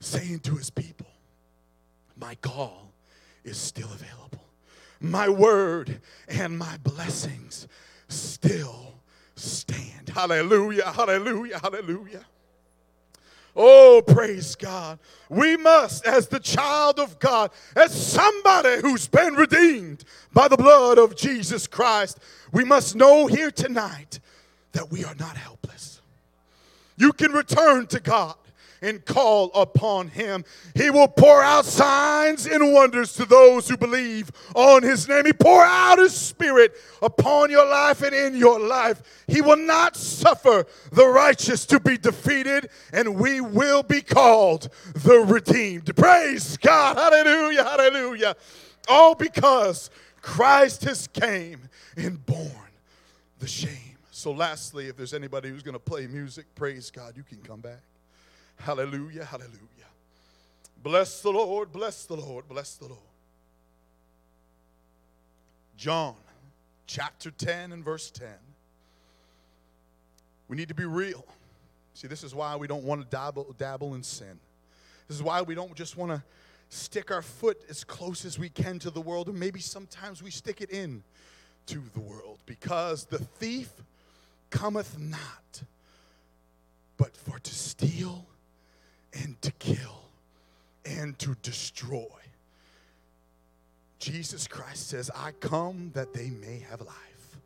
saying 0.00 0.40
to 0.40 0.56
his 0.56 0.70
people, 0.70 1.06
My 2.16 2.34
call 2.36 2.90
is 3.44 3.56
still 3.56 3.88
available 3.92 4.41
my 5.02 5.28
word 5.28 6.00
and 6.28 6.58
my 6.58 6.76
blessings 6.78 7.68
still 8.08 8.94
stand. 9.36 10.08
Hallelujah, 10.08 10.90
hallelujah, 10.90 11.58
hallelujah. 11.58 12.24
Oh, 13.54 14.02
praise 14.06 14.54
God. 14.54 14.98
We 15.28 15.56
must, 15.58 16.06
as 16.06 16.28
the 16.28 16.40
child 16.40 16.98
of 16.98 17.18
God, 17.18 17.50
as 17.76 17.92
somebody 17.92 18.80
who's 18.80 19.08
been 19.08 19.34
redeemed 19.34 20.04
by 20.32 20.48
the 20.48 20.56
blood 20.56 20.96
of 20.98 21.16
Jesus 21.16 21.66
Christ, 21.66 22.18
we 22.50 22.64
must 22.64 22.96
know 22.96 23.26
here 23.26 23.50
tonight 23.50 24.20
that 24.72 24.90
we 24.90 25.04
are 25.04 25.14
not 25.16 25.36
helpless. 25.36 26.00
You 26.96 27.12
can 27.12 27.32
return 27.32 27.86
to 27.88 28.00
God 28.00 28.36
and 28.82 29.04
call 29.04 29.50
upon 29.54 30.08
him. 30.08 30.44
He 30.74 30.90
will 30.90 31.08
pour 31.08 31.42
out 31.42 31.64
signs 31.64 32.46
and 32.46 32.72
wonders 32.72 33.14
to 33.14 33.24
those 33.24 33.68
who 33.68 33.76
believe 33.76 34.30
on 34.54 34.82
his 34.82 35.08
name. 35.08 35.24
He 35.24 35.32
pour 35.32 35.64
out 35.64 35.98
his 35.98 36.14
spirit 36.14 36.74
upon 37.00 37.50
your 37.50 37.66
life 37.66 38.02
and 38.02 38.14
in 38.14 38.34
your 38.36 38.60
life. 38.60 39.24
He 39.28 39.40
will 39.40 39.56
not 39.56 39.96
suffer 39.96 40.66
the 40.90 41.06
righteous 41.06 41.64
to 41.66 41.80
be 41.80 41.96
defeated, 41.96 42.68
and 42.92 43.14
we 43.14 43.40
will 43.40 43.84
be 43.84 44.02
called 44.02 44.68
the 44.94 45.20
redeemed. 45.20 45.94
Praise 45.96 46.56
God. 46.56 46.96
Hallelujah. 46.96 47.64
Hallelujah. 47.64 48.36
All 48.88 49.14
because 49.14 49.90
Christ 50.20 50.84
has 50.84 51.06
came 51.06 51.68
and 51.96 52.24
borne 52.26 52.50
the 53.38 53.46
shame. 53.46 53.96
So, 54.10 54.32
lastly, 54.32 54.88
if 54.88 54.96
there's 54.96 55.14
anybody 55.14 55.48
who's 55.48 55.62
going 55.62 55.72
to 55.72 55.80
play 55.80 56.06
music, 56.06 56.46
praise 56.54 56.90
God, 56.90 57.16
you 57.16 57.22
can 57.22 57.38
come 57.38 57.60
back. 57.60 57.80
Hallelujah, 58.62 59.24
hallelujah. 59.24 59.58
Bless 60.84 61.20
the 61.20 61.30
Lord, 61.30 61.72
bless 61.72 62.04
the 62.04 62.14
Lord, 62.14 62.48
bless 62.48 62.74
the 62.76 62.86
Lord. 62.86 63.00
John 65.76 66.14
chapter 66.86 67.32
10 67.32 67.72
and 67.72 67.84
verse 67.84 68.10
10. 68.12 68.28
We 70.46 70.56
need 70.56 70.68
to 70.68 70.74
be 70.74 70.84
real. 70.84 71.24
See, 71.94 72.06
this 72.06 72.22
is 72.22 72.36
why 72.36 72.54
we 72.54 72.68
don't 72.68 72.84
want 72.84 73.00
to 73.00 73.06
dabble, 73.08 73.54
dabble 73.58 73.94
in 73.94 74.04
sin. 74.04 74.38
This 75.08 75.16
is 75.16 75.24
why 75.24 75.42
we 75.42 75.56
don't 75.56 75.74
just 75.74 75.96
want 75.96 76.12
to 76.12 76.22
stick 76.68 77.10
our 77.10 77.22
foot 77.22 77.60
as 77.68 77.82
close 77.82 78.24
as 78.24 78.38
we 78.38 78.48
can 78.48 78.78
to 78.78 78.90
the 78.90 79.00
world, 79.00 79.28
and 79.28 79.40
maybe 79.40 79.58
sometimes 79.58 80.22
we 80.22 80.30
stick 80.30 80.60
it 80.60 80.70
in 80.70 81.02
to 81.66 81.82
the 81.94 82.00
world, 82.00 82.38
because 82.46 83.06
the 83.06 83.18
thief 83.18 83.72
cometh 84.50 84.96
not, 84.98 85.62
but 86.96 87.16
for 87.16 87.40
to 87.40 87.54
steal 87.54 88.26
and 89.14 89.40
to 89.42 89.50
kill 89.52 90.02
and 90.84 91.18
to 91.18 91.36
destroy. 91.42 92.06
Jesus 93.98 94.48
Christ 94.48 94.88
says, 94.88 95.10
I 95.14 95.32
come 95.32 95.90
that 95.94 96.12
they 96.12 96.30
may 96.30 96.64
have 96.70 96.80
life 96.80 97.36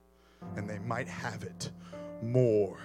and 0.57 0.69
they 0.69 0.79
might 0.79 1.09
have 1.09 1.43
it 1.43 1.71
more 2.23 2.79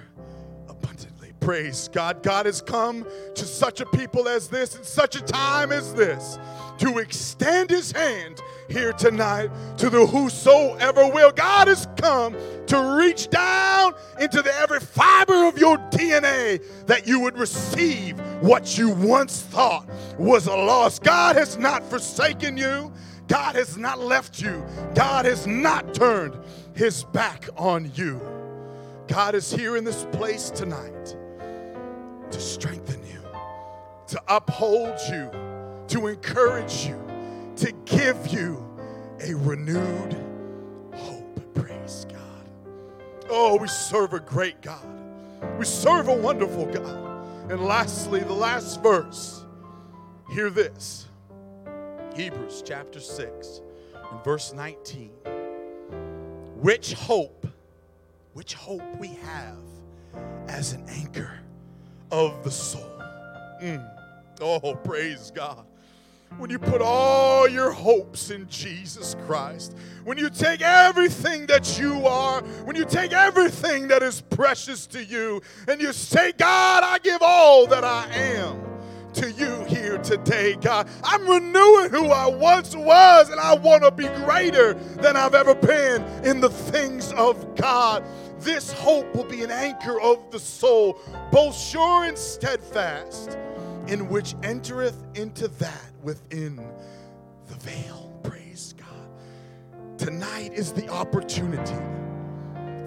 abundantly. 0.67 1.20
Praise 1.41 1.89
God. 1.91 2.21
God 2.21 2.45
has 2.45 2.61
come 2.61 3.03
to 3.33 3.45
such 3.45 3.81
a 3.81 3.85
people 3.87 4.27
as 4.27 4.47
this, 4.47 4.75
in 4.75 4.83
such 4.83 5.15
a 5.15 5.21
time 5.21 5.71
as 5.71 5.91
this, 5.95 6.37
to 6.77 6.99
extend 6.99 7.71
his 7.71 7.91
hand 7.91 8.39
here 8.69 8.93
tonight 8.93 9.49
to 9.77 9.89
the 9.89 10.05
whosoever 10.05 11.09
will. 11.09 11.31
God 11.31 11.67
has 11.67 11.87
come 11.97 12.35
to 12.67 12.95
reach 12.99 13.27
down 13.31 13.95
into 14.19 14.43
the 14.43 14.53
every 14.53 14.79
fiber 14.79 15.47
of 15.47 15.57
your 15.57 15.79
DNA 15.89 16.63
that 16.85 17.07
you 17.07 17.19
would 17.19 17.35
receive 17.35 18.19
what 18.41 18.77
you 18.77 18.91
once 18.91 19.41
thought 19.41 19.89
was 20.19 20.45
a 20.45 20.55
loss. 20.55 20.99
God 20.99 21.35
has 21.37 21.57
not 21.57 21.83
forsaken 21.89 22.55
you. 22.55 22.93
God 23.27 23.55
has 23.55 23.77
not 23.77 23.97
left 23.97 24.39
you. 24.39 24.63
God 24.93 25.25
has 25.25 25.47
not 25.47 25.95
turned 25.95 26.37
his 26.75 27.03
back 27.05 27.49
on 27.57 27.91
you. 27.95 28.21
God 29.07 29.33
is 29.33 29.51
here 29.51 29.75
in 29.75 29.83
this 29.83 30.05
place 30.11 30.51
tonight 30.51 31.17
to 32.31 32.39
strengthen 32.39 33.05
you, 33.05 33.21
to 34.07 34.21
uphold 34.27 34.97
you, 35.09 35.29
to 35.87 36.07
encourage 36.07 36.85
you, 36.85 36.99
to 37.57 37.71
give 37.85 38.27
you 38.27 38.65
a 39.21 39.33
renewed 39.35 40.15
hope. 40.93 41.53
Praise 41.53 42.05
God. 42.09 42.49
Oh, 43.29 43.57
we 43.57 43.67
serve 43.67 44.13
a 44.13 44.19
great 44.19 44.61
God. 44.61 44.87
We 45.57 45.65
serve 45.65 46.07
a 46.07 46.15
wonderful 46.15 46.65
God. 46.65 47.51
And 47.51 47.65
lastly, 47.65 48.21
the 48.21 48.33
last 48.33 48.81
verse. 48.81 49.45
Hear 50.31 50.49
this 50.49 51.07
Hebrews 52.15 52.63
chapter 52.65 52.99
6 52.99 53.61
and 54.11 54.23
verse 54.23 54.53
19. 54.53 55.09
Which 56.55 56.93
hope, 56.93 57.47
which 58.33 58.53
hope 58.53 58.83
we 58.97 59.09
have 59.09 59.57
as 60.47 60.73
an 60.73 60.85
anchor 60.87 61.39
of 62.11 62.43
the 62.43 62.51
soul. 62.51 62.89
Mm. 63.61 63.87
Oh, 64.41 64.75
praise 64.75 65.31
God 65.33 65.65
when 66.37 66.49
you 66.49 66.57
put 66.57 66.81
all 66.81 67.47
your 67.47 67.71
hopes 67.71 68.31
in 68.31 68.47
Jesus 68.49 69.15
Christ, 69.25 69.75
when 70.03 70.17
you 70.17 70.29
take 70.29 70.61
everything 70.61 71.45
that 71.47 71.77
you 71.79 72.07
are, 72.07 72.41
when 72.63 72.75
you 72.75 72.85
take 72.85 73.11
everything 73.11 73.87
that 73.89 74.01
is 74.01 74.21
precious 74.21 74.87
to 74.87 75.03
you, 75.03 75.41
and 75.67 75.81
you 75.81 75.93
say, 75.93 76.31
God, 76.31 76.83
I 76.83 76.99
give 76.99 77.21
all 77.21 77.67
that 77.67 77.83
I 77.83 78.07
am 78.11 78.59
to 79.13 79.29
you 79.31 79.63
here 79.65 79.97
today, 79.97 80.55
God. 80.55 80.87
I'm 81.03 81.27
renewing 81.27 81.89
who 81.89 82.07
I 82.07 82.27
once 82.27 82.75
was, 82.75 83.29
and 83.29 83.39
I 83.39 83.55
want 83.55 83.83
to 83.83 83.91
be 83.91 84.07
greater 84.23 84.73
than 84.73 85.17
I've 85.17 85.35
ever 85.35 85.53
been 85.53 86.03
in 86.23 86.39
the 86.39 86.49
things 86.49 87.11
of 87.13 87.55
God. 87.55 88.03
This 88.41 88.71
hope 88.73 89.13
will 89.13 89.23
be 89.23 89.43
an 89.43 89.51
anchor 89.51 90.01
of 90.01 90.31
the 90.31 90.39
soul, 90.39 90.99
both 91.31 91.55
sure 91.55 92.05
and 92.05 92.17
steadfast, 92.17 93.37
in 93.87 94.09
which 94.09 94.33
entereth 94.41 95.03
into 95.13 95.47
that 95.47 95.91
within 96.01 96.55
the 97.47 97.55
veil. 97.55 98.11
Praise 98.23 98.73
God. 98.73 99.99
Tonight 99.99 100.53
is 100.53 100.73
the 100.73 100.89
opportunity 100.89 101.77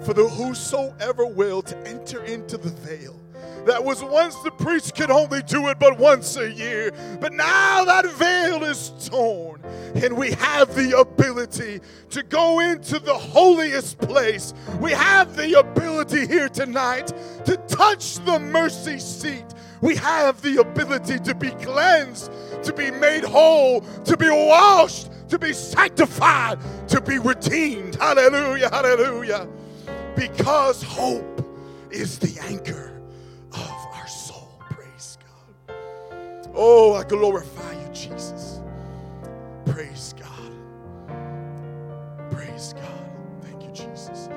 for 0.03 0.13
the 0.13 0.27
whosoever 0.27 1.25
will 1.25 1.61
to 1.61 1.77
enter 1.87 2.25
into 2.25 2.57
the 2.57 2.69
veil 2.69 3.17
that 3.65 3.83
was 3.83 4.03
once 4.03 4.35
the 4.43 4.51
priest 4.51 4.95
could 4.95 5.09
only 5.09 5.41
do 5.43 5.67
it 5.67 5.79
but 5.79 5.97
once 5.97 6.37
a 6.37 6.51
year. 6.51 6.91
But 7.19 7.33
now 7.33 7.83
that 7.85 8.05
veil 8.11 8.63
is 8.63 8.91
torn, 9.09 9.61
and 9.95 10.15
we 10.15 10.31
have 10.31 10.73
the 10.75 10.97
ability 10.99 11.81
to 12.11 12.23
go 12.23 12.59
into 12.59 12.99
the 12.99 13.13
holiest 13.13 13.97
place. 13.97 14.53
We 14.79 14.91
have 14.91 15.35
the 15.35 15.59
ability 15.59 16.27
here 16.27 16.47
tonight 16.49 17.07
to 17.45 17.57
touch 17.67 18.15
the 18.25 18.39
mercy 18.39 18.99
seat. 18.99 19.45
We 19.81 19.95
have 19.97 20.41
the 20.41 20.61
ability 20.61 21.19
to 21.19 21.35
be 21.35 21.49
cleansed, 21.49 22.31
to 22.63 22.73
be 22.73 22.91
made 22.91 23.23
whole, 23.23 23.81
to 23.81 24.15
be 24.15 24.29
washed, 24.29 25.09
to 25.29 25.39
be 25.39 25.53
sanctified, 25.53 26.59
to 26.89 27.01
be 27.01 27.19
redeemed. 27.19 27.95
Hallelujah, 27.95 28.69
hallelujah. 28.69 29.47
Because 30.15 30.81
hope 30.81 31.45
is 31.91 32.19
the 32.19 32.39
anchor 32.43 32.84
Oh, 36.55 36.93
I 36.93 37.03
glorify 37.03 37.73
you, 37.73 37.89
Jesus. 37.91 38.61
Praise 39.65 40.13
God. 40.17 40.53
Praise 42.31 42.73
God. 42.73 43.09
Thank 43.41 43.63
you, 43.63 43.71
Jesus. 43.71 44.29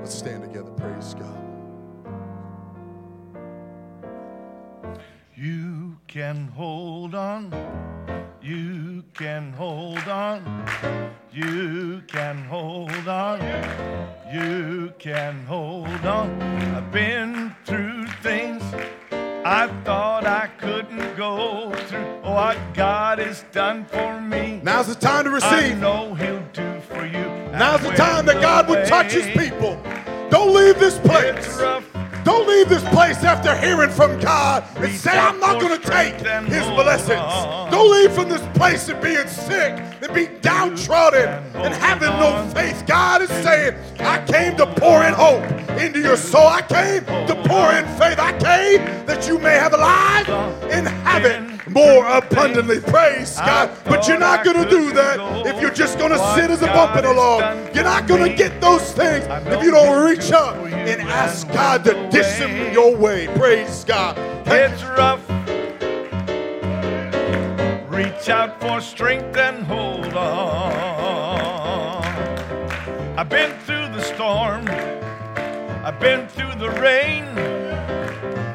Let's 0.00 0.14
stand 0.14 0.42
together. 0.42 0.70
Praise 0.72 1.14
God. 1.14 1.48
You 5.34 5.96
can 6.06 6.48
hold 6.48 7.14
on. 7.14 7.52
You 8.42 9.04
can 9.14 9.52
hold 9.52 10.06
on. 10.08 10.66
You 11.32 12.02
can 12.08 12.44
hold 12.44 13.08
on. 13.08 13.40
You 14.32 14.92
can 14.98 15.44
hold 15.46 16.04
on. 16.04 16.42
I've 16.42 16.92
been 16.92 17.54
through 17.64 18.06
things 18.22 18.62
I 19.50 19.66
thought 19.82 20.26
I 20.26 20.48
couldn't 20.58 21.16
go 21.16 21.72
through. 21.86 22.04
What 22.20 22.58
God 22.74 23.18
has 23.18 23.46
done 23.50 23.86
for 23.86 24.20
me. 24.20 24.60
Now's 24.62 24.88
the 24.88 24.94
time 24.94 25.24
to 25.24 25.30
receive. 25.30 25.52
I 25.52 25.80
know 25.80 26.12
He'll 26.12 26.44
do 26.52 26.78
for 26.80 27.06
you. 27.06 27.24
Now's 27.52 27.80
the 27.80 27.92
time 27.92 28.26
that 28.26 28.42
God 28.42 28.68
would 28.68 28.84
touch 28.86 29.14
his 29.14 29.26
people. 29.28 29.82
Don't 30.28 30.54
leave 30.54 30.78
this 30.78 30.98
place. 30.98 31.62
Don't 32.28 32.46
leave 32.46 32.68
this 32.68 32.84
place 32.90 33.24
after 33.24 33.56
hearing 33.56 33.88
from 33.88 34.20
God 34.20 34.62
and 34.76 34.94
say, 34.94 35.16
I'm 35.18 35.40
not 35.40 35.62
going 35.62 35.80
to 35.80 35.88
take 35.88 36.12
his 36.44 36.66
blessings. 36.72 37.22
Don't 37.70 37.90
leave 37.90 38.12
from 38.12 38.28
this 38.28 38.46
place 38.54 38.86
and 38.90 39.00
being 39.00 39.26
sick 39.26 39.82
and 40.02 40.12
be 40.12 40.26
downtrodden 40.42 41.26
and 41.54 41.72
having 41.72 42.10
no 42.10 42.46
faith. 42.52 42.84
God 42.86 43.22
is 43.22 43.30
saying, 43.30 43.78
I 44.00 44.22
came 44.26 44.58
to 44.58 44.66
pour 44.66 45.04
in 45.04 45.14
hope 45.14 45.42
into 45.80 46.00
your 46.00 46.18
soul. 46.18 46.46
I 46.46 46.60
came 46.60 47.06
to 47.06 47.34
pour 47.48 47.72
in 47.72 47.86
faith. 47.96 48.18
I 48.18 48.32
came 48.32 49.06
that 49.06 49.26
you 49.26 49.38
may 49.38 49.54
have 49.54 49.72
a 49.72 49.78
life 49.78 50.28
and 50.70 50.86
have 50.86 51.24
it 51.24 51.47
more 51.70 52.06
abundantly. 52.06 52.80
Praise 52.80 53.36
God. 53.36 53.70
But 53.84 54.06
you're 54.08 54.18
not 54.18 54.44
going 54.44 54.62
to 54.62 54.68
do 54.68 54.92
that 54.92 55.46
if 55.46 55.60
you're 55.60 55.70
just 55.72 55.98
going 55.98 56.12
to 56.12 56.34
sit 56.34 56.50
as 56.50 56.62
a 56.62 56.66
bumping 56.66 57.04
along. 57.04 57.42
You're 57.74 57.84
not 57.84 58.06
going 58.06 58.28
to 58.28 58.36
get 58.36 58.60
those 58.60 58.92
things 58.92 59.24
if 59.46 59.62
you 59.62 59.70
don't 59.70 60.04
reach 60.04 60.32
up 60.32 60.56
and 60.56 61.02
ask 61.02 61.48
God 61.48 61.84
to 61.84 62.08
discipline 62.10 62.72
your 62.72 62.96
way. 62.96 63.26
Praise 63.36 63.84
God. 63.84 64.16
It's 64.46 64.82
rough. 64.82 65.22
Reach 67.90 68.28
out 68.28 68.60
for 68.60 68.80
strength 68.80 69.36
and 69.36 69.64
hold 69.64 70.14
on. 70.14 71.48
I've 73.18 73.28
been 73.28 73.52
through 73.60 73.88
the 73.88 74.00
storm. 74.00 74.64
I've 75.84 75.98
been 75.98 76.28
through 76.28 76.54
the 76.58 76.70
rain. 76.80 77.24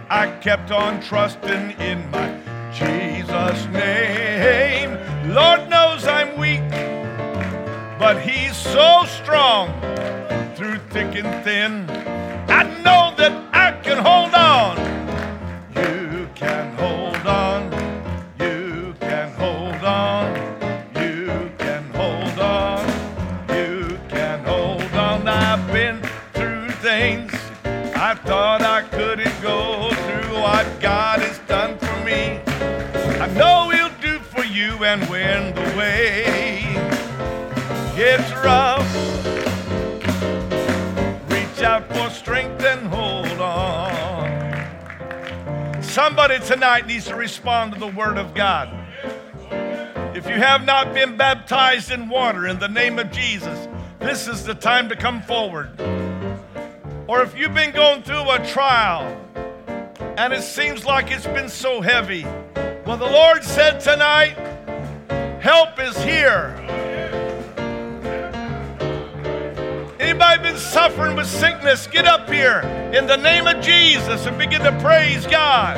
I 0.09 0.29
kept 0.41 0.71
on 0.71 1.01
trusting 1.01 1.71
in 1.79 2.09
my 2.11 2.42
Jesus' 2.73 3.65
name. 3.67 4.97
Lord 5.31 5.69
knows 5.69 6.07
I'm 6.07 6.37
weak, 6.39 6.67
but 7.99 8.19
He's 8.21 8.57
so 8.57 9.05
strong 9.05 9.69
through 10.55 10.79
thick 10.89 11.15
and 11.15 11.43
thin. 11.43 11.89
I 12.49 12.63
know 12.83 13.13
that 13.17 13.33
I 13.53 13.79
can 13.81 13.97
hold 13.97 14.33
on. 14.33 14.77
You 15.75 16.27
can 16.35 16.73
hold 16.75 17.27
on. 17.27 17.71
You 18.39 18.95
can 18.99 19.31
hold 19.33 19.83
on. 19.83 20.35
You 20.95 21.51
can 21.59 21.83
hold 21.93 22.39
on. 22.39 22.87
You 23.49 23.99
can 24.09 24.43
hold 24.43 24.93
on. 24.93 25.27
I've 25.27 25.67
been 25.71 26.01
through 26.33 26.69
things 26.81 27.31
I 27.95 28.15
thought 28.15 28.61
I 28.61 28.81
couldn't 28.81 29.41
go 29.41 29.89
through. 29.89 30.33
What 30.43 30.67
God 30.81 31.19
has 31.21 31.39
done 31.47 31.77
for 31.77 32.03
me, 32.03 32.41
I 33.23 33.27
know 33.35 33.69
He'll 33.69 33.87
do 34.01 34.19
for 34.19 34.43
you. 34.43 34.83
And 34.83 35.01
when 35.09 35.55
the 35.55 35.61
way 35.77 36.61
gets 37.95 38.29
rough, 38.33 38.85
reach 41.31 41.63
out 41.63 41.87
for 41.93 42.09
strength 42.09 42.61
and 42.65 42.85
hold 42.87 43.39
on. 43.39 44.61
Somebody 45.81 46.37
tonight 46.39 46.85
needs 46.85 47.05
to 47.05 47.15
respond 47.15 47.71
to 47.75 47.79
the 47.79 47.87
Word 47.87 48.17
of 48.17 48.33
God. 48.33 48.77
If 50.13 50.27
you 50.27 50.35
have 50.35 50.65
not 50.65 50.93
been 50.93 51.15
baptized 51.15 51.91
in 51.91 52.09
water 52.09 52.45
in 52.45 52.59
the 52.59 52.67
name 52.67 52.99
of 52.99 53.09
Jesus, 53.09 53.69
this 53.99 54.27
is 54.27 54.43
the 54.43 54.53
time 54.53 54.89
to 54.89 54.97
come 54.97 55.21
forward. 55.21 55.79
Or 57.07 57.21
if 57.21 57.37
you've 57.37 57.53
been 57.53 57.71
going 57.71 58.03
through 58.03 58.29
a 58.29 58.45
trial 58.45 59.17
and 60.17 60.33
it 60.33 60.43
seems 60.43 60.83
like 60.83 61.09
it's 61.09 61.25
been 61.27 61.47
so 61.47 61.79
heavy, 61.79 62.25
well, 62.85 62.97
the 62.97 63.05
Lord 63.05 63.43
said 63.43 63.79
tonight, 63.79 64.35
help 65.39 65.79
is 65.79 65.95
here. 66.03 66.53
Anybody 69.99 70.43
been 70.43 70.57
suffering 70.57 71.15
with 71.15 71.27
sickness? 71.27 71.87
Get 71.87 72.05
up 72.05 72.29
here 72.29 72.59
in 72.93 73.07
the 73.07 73.15
name 73.15 73.47
of 73.47 73.63
Jesus 73.63 74.25
and 74.25 74.37
begin 74.37 74.61
to 74.63 74.77
praise 74.79 75.25
God. 75.25 75.77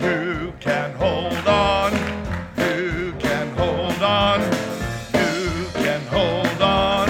You 0.00 0.54
can 0.60 0.92
hold 0.92 1.46
on. 1.46 1.92
You 2.56 3.12
can 3.18 3.48
hold 3.56 4.00
on. 4.00 4.40
You 5.14 5.66
can 5.74 6.00
hold 6.06 6.62
on. 6.62 7.08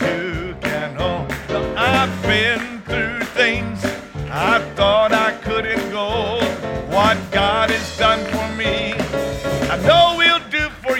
You 0.00 0.54
can 0.60 0.94
hold 0.96 1.32
on. 1.50 1.76
I've 1.78 2.22
been 2.22 2.82
through 2.82 3.20
things 3.28 3.82
I 4.30 4.60
thought 4.76 5.12
I 5.12 5.32
couldn't 5.42 5.90
go. 5.90 6.38
What 6.94 7.18
God 7.30 7.67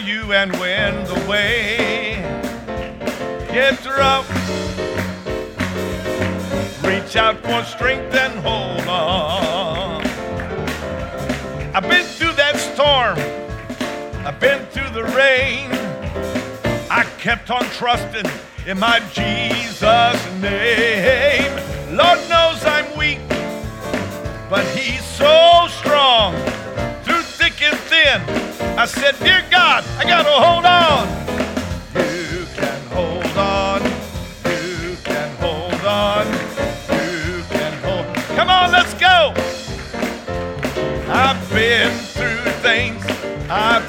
you. 0.09 0.33
And 0.33 0.53
win 0.59 1.05
the 1.05 1.27
way 1.29 1.99
Get 3.53 3.85
rough, 3.87 4.29
reach 6.85 7.17
out 7.17 7.37
for 7.43 7.65
strength 7.65 8.15
and 8.15 8.39
hold 8.41 8.87
on. 8.87 10.07
I've 11.75 11.89
been 11.89 12.05
through 12.05 12.35
that 12.35 12.57
storm. 12.57 13.19
I've 14.25 14.39
been 14.39 14.65
through 14.67 14.91
the 14.91 15.03
rain. 15.17 15.73
I 16.91 17.05
kept 17.19 17.51
on 17.51 17.65
trusting 17.71 18.31
in 18.67 18.79
my 18.79 19.01
Jesus 19.13 20.41
name. 20.41 21.53
Lord 21.97 22.21
knows 22.29 22.65
I'm 22.65 22.97
weak, 22.99 23.21
but 24.49 24.65
He's 24.77 25.05
so 25.05 25.67
strong 25.69 26.35
through 27.03 27.23
thick 27.23 27.61
and 27.63 27.79
thin. 27.79 28.48
I 28.81 28.87
said, 28.87 29.19
Dear 29.19 29.45
God, 29.51 29.83
I 29.99 30.05
got 30.05 30.23
to 30.23 30.31
hold 30.31 30.65
on. 30.65 31.09
You 31.97 32.47
can 32.55 32.81
hold 32.95 33.37
on. 33.37 33.83
You 34.47 34.97
can 35.03 35.37
hold 35.39 35.85
on. 35.85 36.27
You 36.87 37.43
can 37.51 37.73
hold. 37.83 38.07
Come 38.37 38.49
on, 38.49 38.71
let's 38.71 38.95
go. 38.95 39.35
I've 41.11 41.51
been 41.51 41.91
through 41.91 42.53
things 42.63 43.05
I 43.51 43.83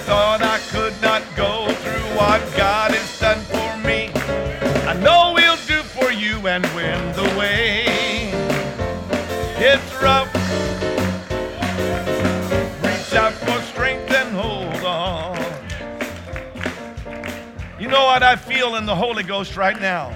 What 18.10 18.24
I 18.24 18.38
feel 18.38 18.76
in 18.76 18.88
the 18.88 18.96
Holy 18.96 19.22
Ghost 19.22 19.56
right 19.56 19.80
now? 19.80 20.12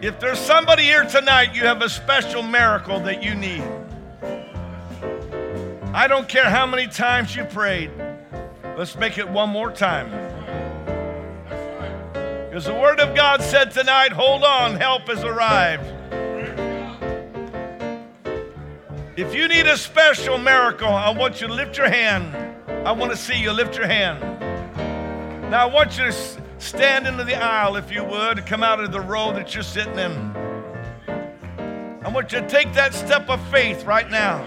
If 0.00 0.20
there's 0.20 0.38
somebody 0.38 0.84
here 0.84 1.02
tonight, 1.04 1.56
you 1.56 1.62
have 1.62 1.82
a 1.82 1.88
special 1.88 2.40
miracle 2.40 3.00
that 3.00 3.20
you 3.20 3.34
need. 3.34 3.64
I 5.92 6.06
don't 6.06 6.28
care 6.28 6.48
how 6.48 6.66
many 6.66 6.86
times 6.86 7.34
you 7.34 7.42
prayed. 7.42 7.90
Let's 8.78 8.94
make 8.94 9.18
it 9.18 9.28
one 9.28 9.48
more 9.50 9.72
time. 9.72 10.08
Because 12.48 12.66
the 12.66 12.74
Word 12.74 13.00
of 13.00 13.16
God 13.16 13.42
said 13.42 13.72
tonight, 13.72 14.12
hold 14.12 14.44
on, 14.44 14.76
help 14.76 15.08
has 15.08 15.24
arrived. 15.24 15.84
If 19.16 19.34
you 19.34 19.48
need 19.48 19.66
a 19.66 19.76
special 19.76 20.38
miracle, 20.38 20.90
I 20.90 21.10
want 21.10 21.40
you 21.40 21.48
to 21.48 21.52
lift 21.52 21.76
your 21.76 21.88
hand. 21.88 22.36
I 22.86 22.92
want 22.92 23.10
to 23.10 23.16
see 23.16 23.42
you 23.42 23.50
lift 23.50 23.76
your 23.76 23.88
hand. 23.88 24.33
Now, 25.50 25.62
I 25.62 25.66
want 25.66 25.98
you 25.98 26.04
to 26.06 26.12
stand 26.58 27.06
into 27.06 27.22
the 27.22 27.36
aisle, 27.36 27.76
if 27.76 27.92
you 27.92 28.02
would, 28.02 28.46
come 28.46 28.62
out 28.62 28.80
of 28.80 28.90
the 28.92 29.00
row 29.00 29.32
that 29.32 29.54
you're 29.54 29.62
sitting 29.62 29.98
in. 29.98 30.34
I 32.02 32.08
want 32.08 32.32
you 32.32 32.40
to 32.40 32.48
take 32.48 32.72
that 32.74 32.94
step 32.94 33.28
of 33.28 33.40
faith 33.48 33.84
right 33.84 34.10
now. 34.10 34.44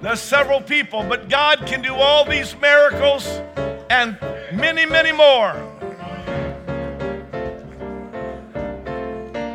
There's 0.00 0.20
several 0.20 0.60
people, 0.60 1.02
but 1.02 1.28
God 1.28 1.66
can 1.66 1.82
do 1.82 1.94
all 1.94 2.24
these 2.24 2.56
miracles 2.60 3.26
and 3.90 4.18
many, 4.52 4.86
many 4.86 5.12
more. 5.12 5.52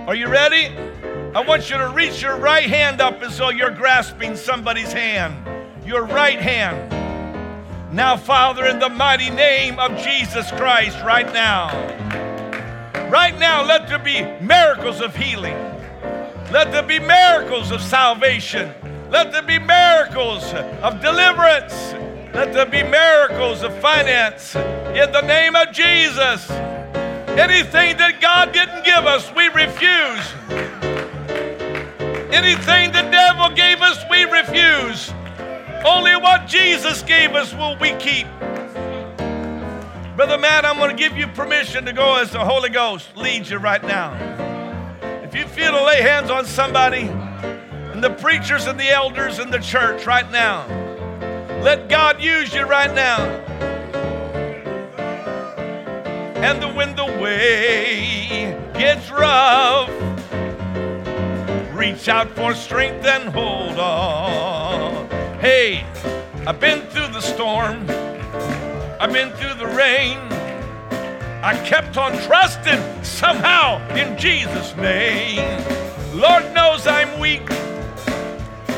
Are 0.07 0.15
you 0.15 0.27
ready? 0.27 0.67
I 1.33 1.43
want 1.47 1.69
you 1.69 1.77
to 1.77 1.89
reach 1.89 2.21
your 2.21 2.37
right 2.37 2.69
hand 2.69 3.01
up 3.01 3.21
as 3.21 3.37
though 3.37 3.49
you're 3.49 3.71
grasping 3.71 4.35
somebody's 4.35 4.91
hand. 4.91 5.47
Your 5.85 6.03
right 6.05 6.39
hand. 6.39 7.00
Now, 7.91 8.15
Father, 8.15 8.67
in 8.67 8.79
the 8.79 8.87
mighty 8.87 9.29
name 9.29 9.77
of 9.77 9.97
Jesus 9.97 10.49
Christ, 10.51 10.97
right 11.03 11.25
now. 11.33 11.67
Right 13.09 13.37
now, 13.37 13.65
let 13.65 13.89
there 13.89 13.99
be 13.99 14.21
miracles 14.39 15.01
of 15.01 15.13
healing. 15.13 15.57
Let 16.53 16.71
there 16.71 16.83
be 16.83 16.99
miracles 16.99 17.69
of 17.69 17.81
salvation. 17.81 18.73
Let 19.09 19.33
there 19.33 19.41
be 19.41 19.59
miracles 19.59 20.53
of 20.81 21.01
deliverance. 21.01 21.73
Let 22.33 22.53
there 22.53 22.65
be 22.65 22.81
miracles 22.81 23.61
of 23.61 23.77
finance. 23.79 24.55
In 24.55 25.11
the 25.11 25.23
name 25.27 25.57
of 25.57 25.73
Jesus. 25.73 26.49
Anything 26.49 27.97
that 27.97 28.21
God 28.21 28.53
didn't 28.53 28.85
give 28.85 29.05
us, 29.05 29.29
we 29.35 29.49
refuse. 29.49 30.25
Anything 32.31 32.93
the 32.93 33.09
devil 33.11 33.49
gave 33.53 33.81
us, 33.81 34.01
we 34.09 34.23
refuse. 34.23 35.11
Only 35.83 36.15
what 36.15 36.47
Jesus 36.47 37.01
gave 37.01 37.31
us 37.31 37.53
will 37.53 37.75
we 37.77 37.93
keep. 37.95 38.27
Brother 40.15 40.37
Matt, 40.37 40.65
I'm 40.65 40.77
going 40.77 40.95
to 40.95 41.01
give 41.01 41.17
you 41.17 41.25
permission 41.27 41.85
to 41.85 41.93
go 41.93 42.17
as 42.17 42.31
the 42.31 42.45
Holy 42.45 42.69
Ghost 42.69 43.17
leads 43.17 43.49
you 43.49 43.57
right 43.57 43.83
now. 43.83 44.13
If 45.23 45.33
you 45.33 45.45
feel 45.45 45.71
to 45.71 45.83
lay 45.83 46.01
hands 46.01 46.29
on 46.29 46.45
somebody, 46.45 47.09
and 47.93 48.03
the 48.03 48.11
preachers 48.11 48.67
and 48.67 48.79
the 48.79 48.89
elders 48.89 49.39
in 49.39 49.49
the 49.49 49.59
church 49.59 50.05
right 50.05 50.29
now, 50.31 50.67
let 51.61 51.89
God 51.89 52.21
use 52.21 52.53
you 52.53 52.63
right 52.63 52.93
now. 52.93 53.19
And 56.43 56.75
when 56.75 56.95
the 56.95 57.05
way 57.05 58.57
gets 58.73 59.09
rough, 59.11 59.89
reach 61.73 62.07
out 62.07 62.29
for 62.31 62.53
strength 62.53 63.05
and 63.05 63.29
hold 63.29 63.79
on. 63.79 64.70
Hey, 65.41 65.83
I've 66.45 66.59
been 66.59 66.81
through 66.91 67.07
the 67.07 67.19
storm, 67.19 67.89
I've 68.99 69.11
been 69.11 69.31
through 69.31 69.55
the 69.55 69.65
rain. 69.75 70.19
I 71.41 71.59
kept 71.65 71.97
on 71.97 72.15
trusting 72.27 72.79
somehow 73.03 73.79
in 73.95 74.15
Jesus' 74.19 74.77
name. 74.77 75.39
Lord 76.13 76.43
knows 76.53 76.85
I'm 76.85 77.19
weak, 77.19 77.47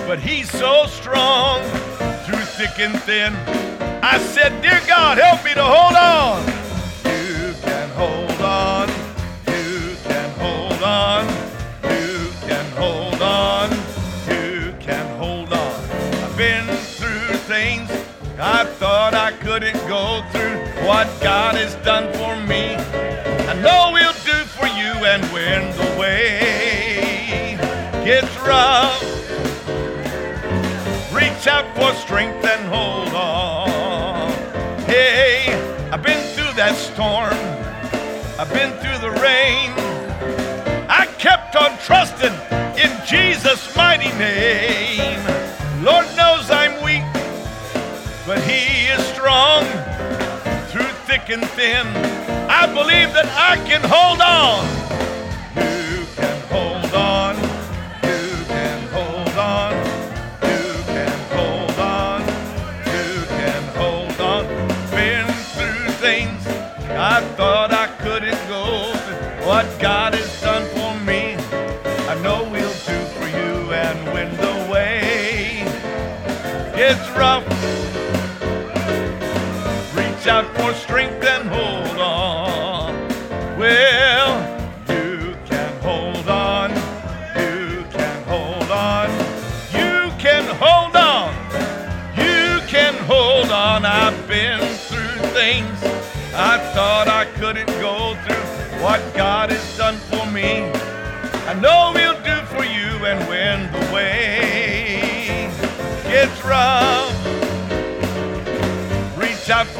but 0.07 0.19
He's 0.19 0.49
so 0.49 0.85
strong 0.85 1.61
through 2.23 2.45
thick 2.55 2.79
and 2.79 2.97
thin. 3.01 3.33
I 4.01 4.17
said, 4.19 4.61
Dear 4.61 4.79
God, 4.87 5.17
help 5.17 5.43
me 5.43 5.53
to 5.55 5.63
hold 5.65 5.95
on. 5.97 6.45
You 7.03 7.53
can 7.61 7.89
hold 7.89 8.39
on. 8.39 8.92
I 18.45 18.65
thought 18.65 19.13
I 19.13 19.31
couldn't 19.31 19.79
go 19.87 20.21
through. 20.31 20.59
What 20.85 21.07
God 21.21 21.55
has 21.55 21.75
done 21.75 22.11
for 22.11 22.35
me, 22.45 22.75
I 22.75 23.53
know 23.61 23.95
He'll 23.95 24.11
do 24.27 24.43
for 24.51 24.67
you. 24.67 24.91
And 25.07 25.23
when 25.31 25.71
the 25.77 25.97
way 25.97 27.55
gets 28.03 28.27
rough, 28.39 28.99
reach 31.15 31.47
out 31.47 31.73
for 31.77 31.93
strength 31.93 32.43
and 32.43 32.67
hold 32.67 33.13
on. 33.15 34.33
Hey, 34.91 35.47
I've 35.93 36.03
been 36.03 36.21
through 36.35 36.51
that 36.59 36.75
storm. 36.75 37.39
I've 38.37 38.51
been 38.51 38.73
through 38.81 38.99
the 38.99 39.15
rain. 39.21 39.71
I 40.89 41.05
kept 41.17 41.55
on 41.55 41.77
trusting 41.77 42.35
in 42.75 42.91
Jesus' 43.07 43.73
mighty 43.73 44.11
name. 44.19 45.23
Lord 45.81 46.12
but 48.25 48.41
He 48.43 48.87
is 48.87 49.01
strong 49.07 49.63
through 50.69 50.91
thick 51.07 51.29
and 51.29 51.45
thin. 51.51 51.85
I 52.49 52.65
believe 52.67 53.13
that 53.13 53.27
I 53.35 53.57
can 53.67 53.81
hold 53.83 54.21
on. 54.21 54.63
You 55.55 56.05
can 56.15 56.39
hold 56.47 56.93
on. 56.93 57.35
You 58.03 58.45
can 58.45 58.87
hold 58.95 59.37
on. 59.37 59.73
You 60.41 60.73
can 60.93 61.19
hold 61.35 61.79
on. 61.79 62.21
You 62.95 63.25
can 63.37 63.63
hold 63.75 64.21
on. 64.21 64.45
Been 64.91 65.27
through 65.55 65.91
things 65.99 66.47
I 66.89 67.21
thought 67.35 67.71
I 67.73 67.87
couldn't 68.03 68.47
go. 68.47 68.93
What 69.45 69.67
God 69.79 70.12